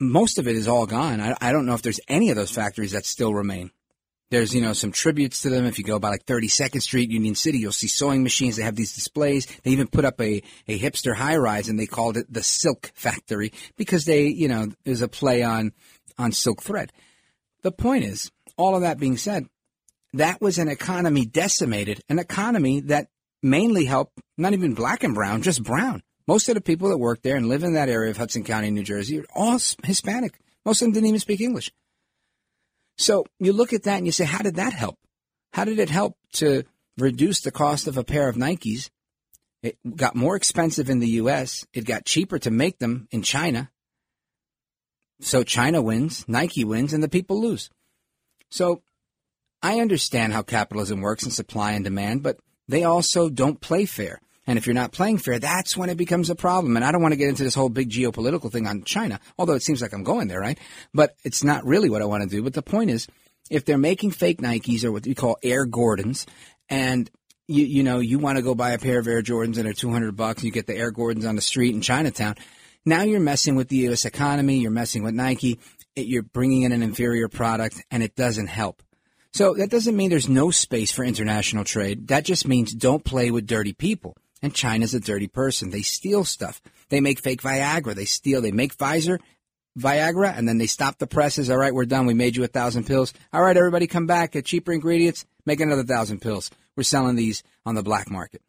[0.00, 1.20] Most of it is all gone.
[1.20, 3.70] I, I don't know if there's any of those factories that still remain.
[4.34, 5.64] There's, you know, some tributes to them.
[5.64, 8.56] If you go by like 32nd Street, Union City, you'll see sewing machines.
[8.56, 9.46] They have these displays.
[9.62, 12.90] They even put up a, a hipster high rise and they called it the Silk
[12.96, 15.72] Factory because they, you know, there's a play on,
[16.18, 16.90] on silk thread.
[17.62, 19.46] The point is, all of that being said,
[20.14, 23.06] that was an economy decimated, an economy that
[23.40, 26.02] mainly helped not even black and brown, just brown.
[26.26, 28.72] Most of the people that work there and live in that area of Hudson County,
[28.72, 30.40] New Jersey, are all Hispanic.
[30.64, 31.70] Most of them didn't even speak English.
[32.96, 34.98] So you look at that and you say, how did that help?
[35.52, 36.64] How did it help to
[36.98, 38.90] reduce the cost of a pair of Nikes?
[39.62, 41.66] It got more expensive in the U.S.
[41.72, 43.70] It got cheaper to make them in China.
[45.20, 47.70] So China wins, Nike wins, and the people lose.
[48.50, 48.82] So
[49.62, 52.36] I understand how capitalism works and supply and demand, but
[52.68, 54.20] they also don't play fair.
[54.46, 56.76] And if you're not playing fair, that's when it becomes a problem.
[56.76, 59.54] And I don't want to get into this whole big geopolitical thing on China, although
[59.54, 60.58] it seems like I'm going there, right?
[60.92, 62.42] But it's not really what I want to do.
[62.42, 63.06] But the point is,
[63.50, 66.26] if they're making fake Nikes or what we call Air Gordons,
[66.68, 67.10] and
[67.46, 69.72] you you know you want to go buy a pair of Air Jordans and they're
[69.72, 72.36] 200 bucks, you get the Air Gordons on the street in Chinatown.
[72.86, 74.04] Now you're messing with the U.S.
[74.04, 74.58] economy.
[74.58, 75.58] You're messing with Nike.
[75.96, 78.82] You're bringing in an inferior product, and it doesn't help.
[79.32, 82.08] So that doesn't mean there's no space for international trade.
[82.08, 84.16] That just means don't play with dirty people.
[84.44, 85.70] And China's a dirty person.
[85.70, 86.60] They steal stuff.
[86.90, 87.94] They make fake Viagra.
[87.94, 88.42] They steal.
[88.42, 89.18] They make Pfizer,
[89.78, 91.48] Viagra, and then they stop the presses.
[91.48, 92.04] All right, we're done.
[92.04, 93.14] We made you a thousand pills.
[93.32, 94.32] All right, everybody come back.
[94.32, 95.24] Get cheaper ingredients.
[95.46, 96.50] Make another thousand pills.
[96.76, 98.42] We're selling these on the black market.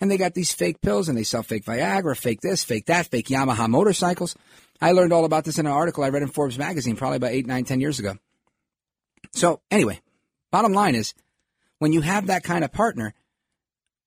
[0.00, 3.06] And they got these fake pills and they sell fake Viagra, fake this, fake that,
[3.08, 4.36] fake Yamaha motorcycles.
[4.80, 7.32] I learned all about this in an article I read in Forbes magazine probably about
[7.32, 8.14] eight, nine, ten years ago.
[9.32, 10.00] So anyway,
[10.50, 11.12] Bottom line is,
[11.78, 13.12] when you have that kind of partner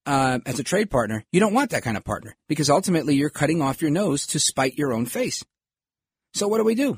[0.09, 3.29] uh, as a trade partner, you don't want that kind of partner because ultimately you're
[3.29, 5.45] cutting off your nose to spite your own face.
[6.33, 6.97] So what do we do?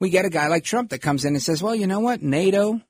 [0.00, 2.20] We get a guy like Trump that comes in and says, well, you know what?
[2.20, 2.80] NATO,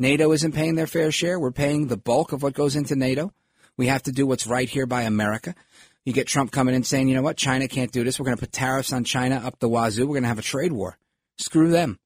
[0.00, 1.38] NATO isn't paying their fair share.
[1.38, 3.32] We're paying the bulk of what goes into NATO.
[3.76, 5.54] We have to do what's right here by America.
[6.04, 7.36] You get Trump coming in saying, you know what?
[7.36, 8.18] China can't do this.
[8.18, 10.02] We're going to put tariffs on China up the wazoo.
[10.04, 10.98] We're going to have a trade war.
[11.38, 12.00] Screw them.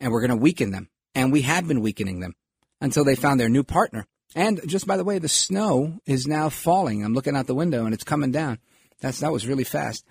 [0.00, 2.34] And we're going to weaken them and we had been weakening them
[2.80, 4.06] until they found their new partner.
[4.34, 7.04] And just by the way, the snow is now falling.
[7.04, 8.58] I'm looking out the window and it's coming down.
[9.00, 10.04] That's that was really fast.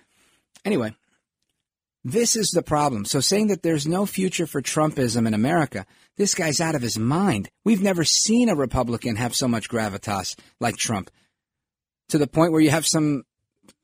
[0.64, 0.94] Anyway,
[2.04, 3.04] this is the problem.
[3.04, 6.98] So saying that there's no future for Trumpism in America, this guy's out of his
[6.98, 7.50] mind.
[7.64, 11.10] We've never seen a Republican have so much gravitas like Trump.
[12.08, 13.24] To the point where you have some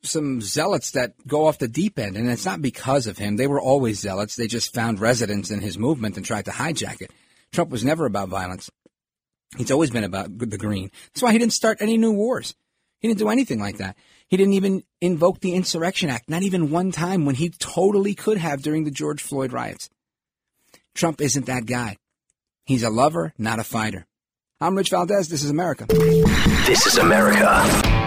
[0.03, 3.36] some zealots that go off the deep end, and it's not because of him.
[3.36, 4.36] They were always zealots.
[4.36, 7.11] They just found residence in his movement and tried to hijack it.
[7.53, 8.70] Trump was never about violence.
[9.57, 10.90] He's always been about the green.
[11.12, 12.55] That's why he didn't start any new wars.
[13.01, 13.96] He didn't do anything like that.
[14.28, 18.36] He didn't even invoke the Insurrection Act, not even one time when he totally could
[18.36, 19.88] have during the George Floyd riots.
[20.94, 21.96] Trump isn't that guy.
[22.64, 24.05] He's a lover, not a fighter.
[24.61, 25.28] I'm Rich Valdez.
[25.28, 25.86] This is America.
[25.88, 27.97] This is America.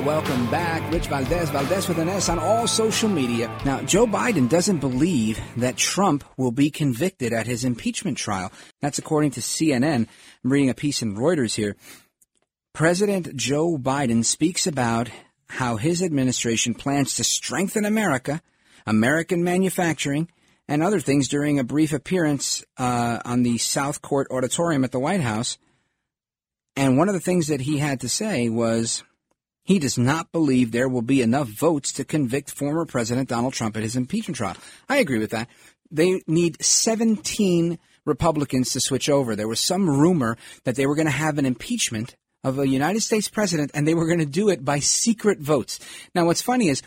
[0.00, 0.92] Welcome back.
[0.92, 3.48] Rich Valdez, Valdez with an S on all social media.
[3.64, 8.52] Now, Joe Biden doesn't believe that Trump will be convicted at his impeachment trial.
[8.80, 10.06] That's according to CNN.
[10.44, 11.76] I'm reading a piece in Reuters here.
[12.72, 15.08] President Joe Biden speaks about
[15.48, 18.42] how his administration plans to strengthen America,
[18.86, 20.28] American manufacturing,
[20.68, 25.00] and other things during a brief appearance uh, on the South Court Auditorium at the
[25.00, 25.58] White House.
[26.76, 29.02] And one of the things that he had to say was
[29.66, 33.76] he does not believe there will be enough votes to convict former President Donald Trump
[33.76, 34.56] at his impeachment trial.
[34.88, 35.48] I agree with that.
[35.90, 39.34] They need 17 Republicans to switch over.
[39.34, 42.14] There was some rumor that they were going to have an impeachment
[42.44, 45.80] of a United States president and they were going to do it by secret votes.
[46.14, 46.82] Now, what's funny is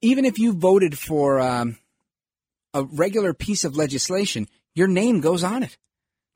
[0.00, 1.76] even if you voted for um,
[2.72, 4.46] a regular piece of legislation,
[4.76, 5.76] your name goes on it.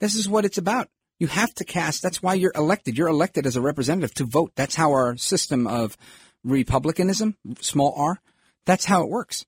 [0.01, 0.89] This is what it's about.
[1.19, 2.03] You have to cast.
[2.03, 2.99] That's why you're elected.
[2.99, 4.53] You're elected as a representative to vote.
[4.55, 5.97] That's how our system of
[6.45, 8.21] republicanism, small r,
[8.67, 9.45] that's how it works.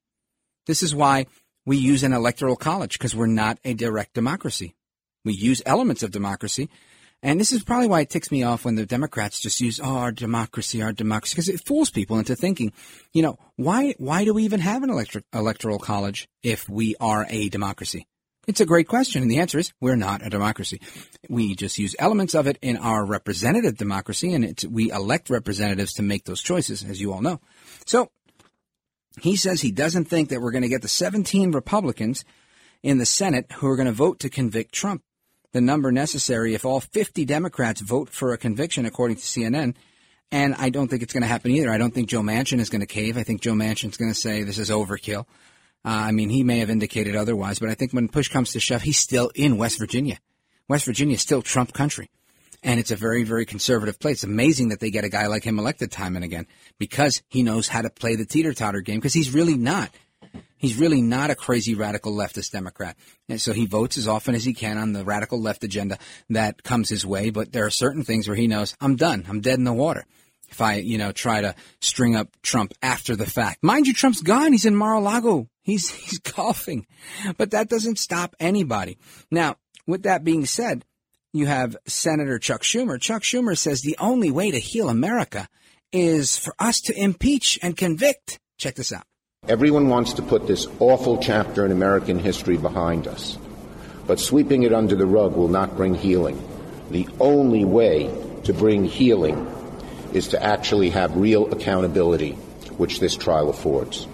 [0.67, 1.27] This is why
[1.67, 4.75] we use an electoral college because we're not a direct democracy.
[5.25, 6.71] We use elements of democracy.
[7.23, 9.97] And this is probably why it ticks me off when the Democrats just use, oh,
[9.99, 12.73] our democracy, our democracy, because it fools people into thinking,
[13.13, 14.91] you know, why, why do we even have an
[15.33, 18.07] electoral college if we are a democracy?
[18.49, 19.21] It's a great question.
[19.21, 20.81] And the answer is we're not a democracy.
[21.29, 26.03] We just use elements of it in our representative democracy and we elect representatives to
[26.03, 27.41] make those choices, as you all know.
[27.85, 28.11] So
[29.21, 32.25] he says he doesn't think that we're going to get the 17 Republicans
[32.83, 35.03] in the Senate who are going to vote to convict Trump.
[35.53, 39.75] The number necessary if all 50 Democrats vote for a conviction, according to CNN.
[40.31, 41.71] And I don't think it's going to happen either.
[41.71, 43.19] I don't think Joe Manchin is going to cave.
[43.19, 45.27] I think Joe Manchin is going to say this is overkill.
[45.85, 48.61] Uh, I mean, he may have indicated otherwise, but I think when push comes to
[48.61, 50.19] shove, he's still in West Virginia.
[50.69, 52.11] West Virginia is still Trump country.
[52.63, 54.17] And it's a very, very conservative place.
[54.17, 56.47] It's amazing that they get a guy like him elected time and again
[56.79, 59.91] because he knows how to play the teeter totter game because he's really not.
[60.57, 62.97] He's really not a crazy radical leftist Democrat.
[63.29, 65.99] And so he votes as often as he can on the radical left agenda
[66.31, 67.31] that comes his way.
[67.31, 69.25] But there are certain things where he knows I'm done.
[69.29, 70.05] I'm dead in the water
[70.51, 73.63] if I, you know, try to string up Trump after the fact.
[73.63, 74.53] Mind you, Trump's gone.
[74.53, 75.49] He's in Mar-a-Lago.
[75.69, 76.87] He's, he's golfing.
[77.37, 78.99] But that doesn't stop anybody.
[79.31, 79.57] Now,
[79.87, 80.85] with that being said,
[81.33, 82.99] you have Senator Chuck Schumer.
[82.99, 85.47] Chuck Schumer says the only way to heal America
[85.93, 88.41] is for us to impeach and convict.
[88.57, 89.05] Check this out.
[89.47, 93.39] Everyone wants to put this awful chapter in American history behind us.
[94.07, 96.43] But sweeping it under the rug will not bring healing.
[96.91, 98.11] The only way
[98.45, 99.47] to bring healing
[100.15, 102.33] is to actually have real accountability,
[102.79, 104.07] which this trial affords.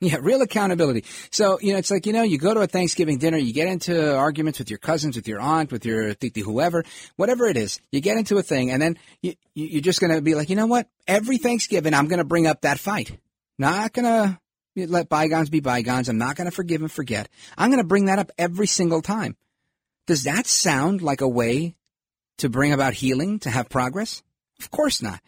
[0.00, 1.04] Yeah, real accountability.
[1.32, 3.66] So, you know, it's like, you know, you go to a Thanksgiving dinner, you get
[3.66, 6.84] into arguments with your cousins, with your aunt, with your titi, whoever,
[7.16, 10.22] whatever it is, you get into a thing and then you, you're just going to
[10.22, 10.88] be like, you know what?
[11.08, 13.18] Every Thanksgiving, I'm going to bring up that fight.
[13.58, 14.38] Not going to
[14.86, 16.08] let bygones be bygones.
[16.08, 17.28] I'm not going to forgive and forget.
[17.56, 19.36] I'm going to bring that up every single time.
[20.06, 21.74] Does that sound like a way
[22.38, 24.22] to bring about healing, to have progress?
[24.60, 25.20] Of course not.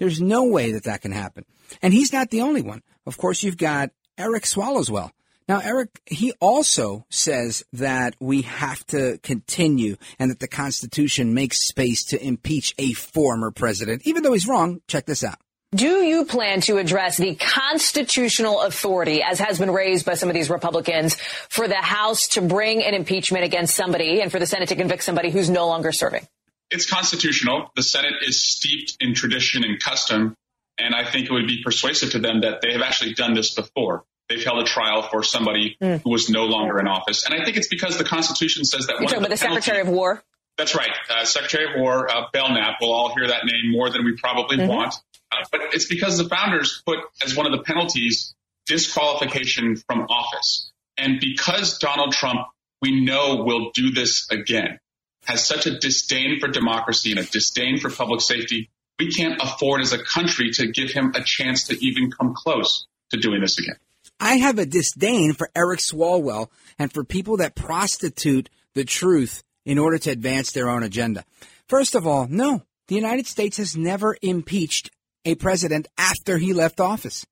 [0.00, 1.44] There's no way that that can happen.
[1.80, 2.82] And he's not the only one.
[3.06, 5.10] Of course, you've got Eric Swallowswell.
[5.46, 11.68] Now, Eric, he also says that we have to continue and that the Constitution makes
[11.68, 14.02] space to impeach a former president.
[14.06, 15.38] Even though he's wrong, check this out.
[15.74, 20.34] Do you plan to address the constitutional authority, as has been raised by some of
[20.34, 21.16] these Republicans,
[21.48, 25.02] for the House to bring an impeachment against somebody and for the Senate to convict
[25.02, 26.26] somebody who's no longer serving?
[26.70, 27.70] It's constitutional.
[27.74, 30.36] The Senate is steeped in tradition and custom.
[30.78, 33.54] And I think it would be persuasive to them that they have actually done this
[33.54, 34.04] before.
[34.28, 36.02] They've held a trial for somebody mm.
[36.02, 37.26] who was no longer in office.
[37.26, 38.96] And I think it's because the Constitution says that.
[38.98, 40.22] You're talking about the, the Secretary of War?
[40.56, 40.90] That's right.
[41.10, 42.76] Uh, Secretary of War, uh, Belknap.
[42.80, 44.68] We'll all hear that name more than we probably mm-hmm.
[44.68, 44.94] want.
[45.30, 48.34] Uh, but it's because the founders put as one of the penalties
[48.66, 50.72] disqualification from office.
[50.96, 52.46] And because Donald Trump,
[52.80, 54.78] we know, will do this again,
[55.26, 59.80] has such a disdain for democracy and a disdain for public safety, we can't afford
[59.80, 63.58] as a country to give him a chance to even come close to doing this
[63.58, 63.76] again.
[64.20, 69.78] I have a disdain for Eric Swalwell and for people that prostitute the truth in
[69.78, 71.24] order to advance their own agenda.
[71.68, 74.90] First of all, no, the United States has never impeached
[75.24, 77.26] a president after he left office.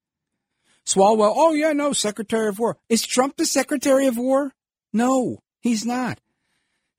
[0.85, 2.77] Swalwell, oh yeah, no, Secretary of War.
[2.89, 4.53] Is Trump the Secretary of War?
[4.93, 6.19] No, he's not.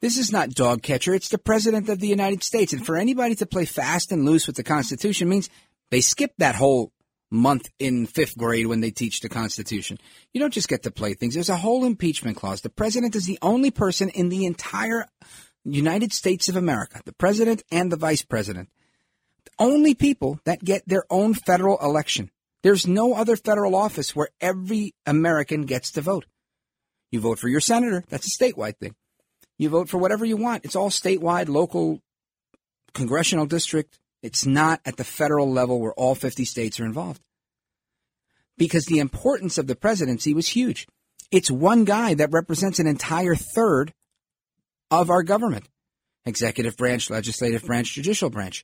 [0.03, 1.13] This is not dog catcher.
[1.13, 2.73] It's the President of the United States.
[2.73, 5.49] And for anybody to play fast and loose with the Constitution means
[5.91, 6.91] they skip that whole
[7.31, 9.97] month in fifth grade when they teach the Constitution.
[10.33, 11.35] You don't just get to play things.
[11.35, 12.59] There's a whole impeachment clause.
[12.59, 15.05] The President is the only person in the entire
[15.63, 18.67] United States of America, the President and the Vice President,
[19.45, 22.29] the Only people that get their own federal election.
[22.61, 26.25] There's no other federal office where every American gets to vote.
[27.09, 28.95] You vote for your senator, that's a statewide thing.
[29.57, 30.65] You vote for whatever you want.
[30.65, 32.01] It's all statewide, local,
[32.93, 33.99] congressional district.
[34.21, 37.21] It's not at the federal level where all 50 states are involved.
[38.57, 40.87] Because the importance of the presidency was huge.
[41.31, 43.93] It's one guy that represents an entire third
[44.91, 45.67] of our government
[46.25, 48.63] executive branch, legislative branch, judicial branch.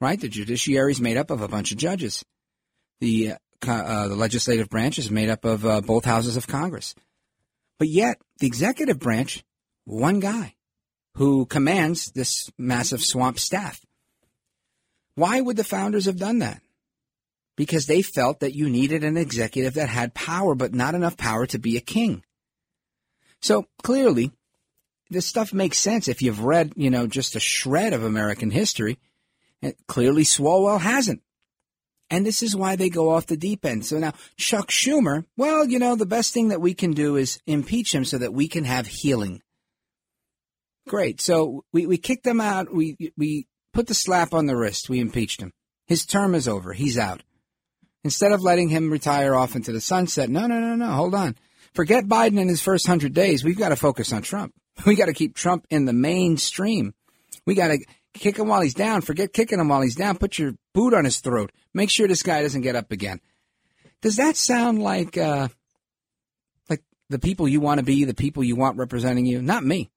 [0.00, 0.20] Right?
[0.20, 2.24] The judiciary is made up of a bunch of judges.
[3.00, 6.94] The, uh, uh, the legislative branch is made up of uh, both houses of Congress.
[7.78, 9.44] But yet, the executive branch,
[9.88, 10.54] one guy
[11.14, 13.84] who commands this massive swamp staff.
[15.14, 16.60] Why would the founders have done that?
[17.56, 21.46] Because they felt that you needed an executive that had power, but not enough power
[21.46, 22.22] to be a king.
[23.40, 24.30] So clearly,
[25.10, 28.98] this stuff makes sense if you've read, you know, just a shred of American history.
[29.62, 31.22] And clearly, Swalwell hasn't.
[32.10, 33.84] And this is why they go off the deep end.
[33.84, 37.40] So now, Chuck Schumer, well, you know, the best thing that we can do is
[37.46, 39.42] impeach him so that we can have healing.
[40.88, 41.20] Great.
[41.20, 42.72] So we, we kicked him out.
[42.72, 44.88] We, we put the slap on the wrist.
[44.88, 45.52] We impeached him.
[45.86, 46.72] His term is over.
[46.72, 47.22] He's out.
[48.04, 51.36] Instead of letting him retire off into the sunset, no, no, no, no, hold on.
[51.74, 53.44] Forget Biden in his first hundred days.
[53.44, 54.54] We've got to focus on Trump.
[54.86, 56.94] We got to keep Trump in the mainstream.
[57.44, 57.84] We got to
[58.14, 59.00] kick him while he's down.
[59.00, 60.18] Forget kicking him while he's down.
[60.18, 61.50] Put your boot on his throat.
[61.74, 63.20] Make sure this guy doesn't get up again.
[64.02, 65.48] Does that sound like uh,
[66.70, 69.42] like the people you want to be, the people you want representing you?
[69.42, 69.90] Not me.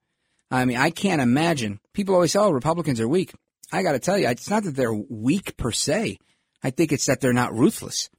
[0.51, 1.79] I mean, I can't imagine.
[1.93, 3.33] People always say, "Oh, Republicans are weak."
[3.71, 6.19] I got to tell you, it's not that they're weak per se.
[6.61, 8.09] I think it's that they're not ruthless.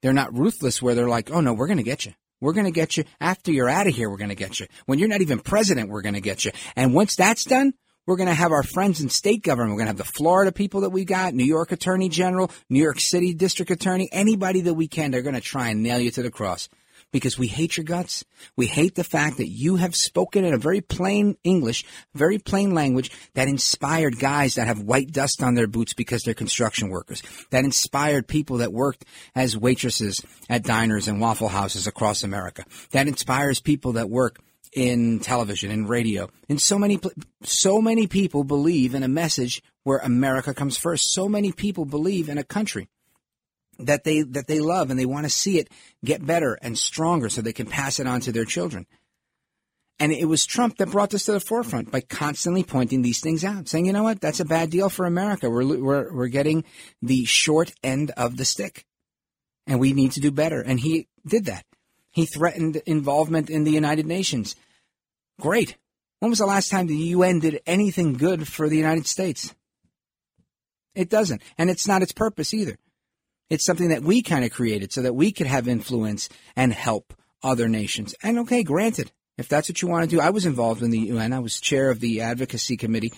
[0.00, 2.66] They're not ruthless where they're like, "Oh no, we're going to get you." We're going
[2.66, 4.10] to get you after you're out of here.
[4.10, 5.90] We're going to get you when you're not even president.
[5.90, 6.50] We're going to get you.
[6.74, 7.72] And once that's done,
[8.04, 9.70] we're going to have our friends in state government.
[9.70, 12.82] We're going to have the Florida people that we got, New York Attorney General, New
[12.82, 15.12] York City District Attorney, anybody that we can.
[15.12, 16.68] They're going to try and nail you to the cross
[17.12, 18.24] because we hate your guts.
[18.56, 21.84] We hate the fact that you have spoken in a very plain English,
[22.14, 26.34] very plain language that inspired guys that have white dust on their boots because they're
[26.34, 29.04] construction workers, that inspired people that worked
[29.34, 34.38] as waitresses at diners and waffle houses across America, that inspires people that work
[34.72, 36.30] in television and radio.
[36.48, 36.98] And so many,
[37.42, 41.12] so many people believe in a message where America comes first.
[41.12, 42.88] So many people believe in a country
[43.78, 45.68] that they that they love and they want to see it
[46.04, 48.86] get better and stronger so they can pass it on to their children.
[49.98, 53.44] And it was Trump that brought this to the forefront by constantly pointing these things
[53.44, 54.20] out, saying, "You know what?
[54.20, 55.48] That's a bad deal for America.
[55.48, 56.64] We're we're we're getting
[57.00, 58.84] the short end of the stick,
[59.66, 61.64] and we need to do better." And he did that.
[62.10, 64.56] He threatened involvement in the United Nations.
[65.40, 65.76] Great.
[66.18, 69.54] When was the last time the UN did anything good for the United States?
[70.94, 72.76] It doesn't, and it's not its purpose either.
[73.50, 77.14] It's something that we kind of created so that we could have influence and help
[77.42, 78.14] other nations.
[78.22, 80.98] And okay, granted, if that's what you want to do, I was involved in the
[80.98, 81.32] UN.
[81.32, 83.12] I was chair of the advocacy committee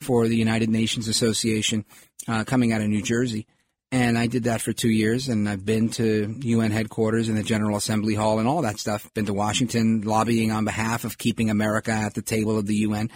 [0.00, 1.84] for the United Nations Association
[2.28, 3.46] uh, coming out of New Jersey.
[3.92, 7.42] And I did that for two years, and I've been to UN headquarters and the
[7.42, 9.12] General Assembly Hall and all that stuff.
[9.14, 13.10] Been to Washington lobbying on behalf of keeping America at the table of the UN.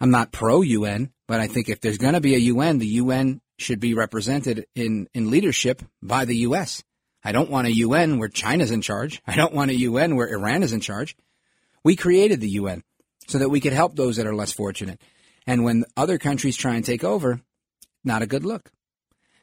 [0.00, 2.86] I'm not pro UN, but I think if there's going to be a UN, the
[2.86, 6.82] UN should be represented in, in leadership by the U.S.
[7.24, 9.22] I don't want a UN where China's in charge.
[9.26, 11.16] I don't want a UN where Iran is in charge.
[11.82, 12.82] We created the UN
[13.26, 15.00] so that we could help those that are less fortunate.
[15.46, 17.40] And when other countries try and take over,
[18.04, 18.70] not a good look.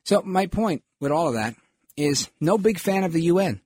[0.05, 1.55] So my point with all of that
[1.97, 3.61] is no big fan of the UN.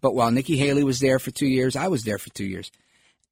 [0.00, 2.70] But while Nikki Haley was there for two years, I was there for two years.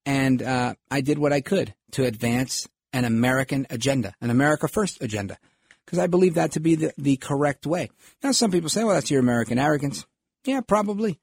[0.07, 5.03] And uh, I did what I could to advance an American agenda, an America First
[5.03, 5.39] agenda
[5.85, 7.91] because I believe that to be the, the correct way.
[8.23, 10.07] Now, some people say, well, that's your American arrogance.
[10.45, 11.21] Yeah, probably.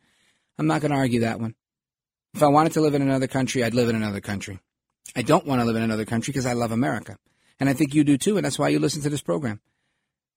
[0.57, 1.55] I'm not going to argue that one.
[2.33, 4.59] If I wanted to live in another country, I'd live in another country.
[5.15, 7.17] I don't want to live in another country because I love America.
[7.59, 9.61] And I think you do too, and that's why you listen to this program.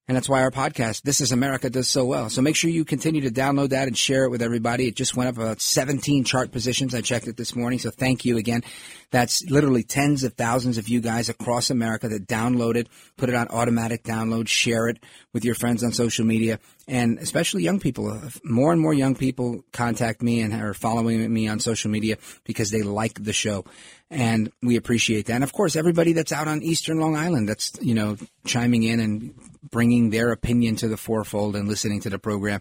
[0.08, 2.28] And that's why our podcast, This is America, does so well.
[2.28, 4.88] So make sure you continue to download that and share it with everybody.
[4.88, 6.92] It just went up about 17 chart positions.
[6.92, 7.78] I checked it this morning.
[7.78, 8.64] So thank you again.
[9.12, 13.36] That's literally tens of thousands of you guys across America that download it, put it
[13.36, 14.98] on automatic download, share it
[15.32, 18.20] with your friends on social media, and especially young people.
[18.42, 22.70] More and more young people contact me and are following me on social media because
[22.70, 23.64] they like the show
[24.10, 25.34] and we appreciate that.
[25.34, 28.98] And of course, everybody that's out on Eastern Long Island that's you know chiming in
[29.00, 32.60] and bringing their opinion to the forefold and listening to the program.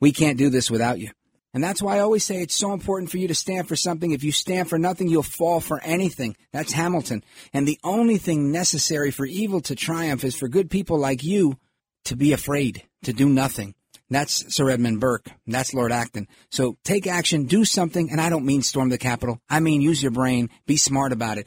[0.00, 1.10] We can't do this without you.
[1.54, 4.10] And that's why I always say it's so important for you to stand for something.
[4.10, 6.36] If you stand for nothing, you'll fall for anything.
[6.52, 7.24] That's Hamilton.
[7.54, 11.56] And the only thing necessary for evil to triumph is for good people like you
[12.04, 13.74] to be afraid, to do nothing.
[14.10, 15.30] That's Sir Edmund Burke.
[15.46, 16.28] That's Lord Acton.
[16.50, 19.40] So take action, do something, and I don't mean storm the Capitol.
[19.48, 21.46] I mean use your brain, be smart about it.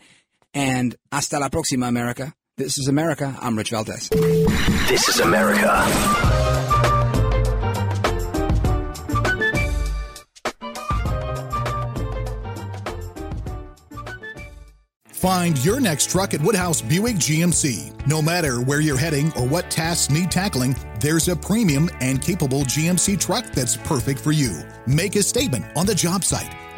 [0.53, 2.33] And hasta la próxima, America.
[2.57, 3.37] This is America.
[3.39, 4.09] I'm Rich Valdez.
[4.87, 5.83] This is America.
[15.07, 18.07] Find your next truck at Woodhouse Buick GMC.
[18.07, 22.61] No matter where you're heading or what tasks need tackling, there's a premium and capable
[22.61, 24.61] GMC truck that's perfect for you.
[24.85, 26.55] Make a statement on the job site,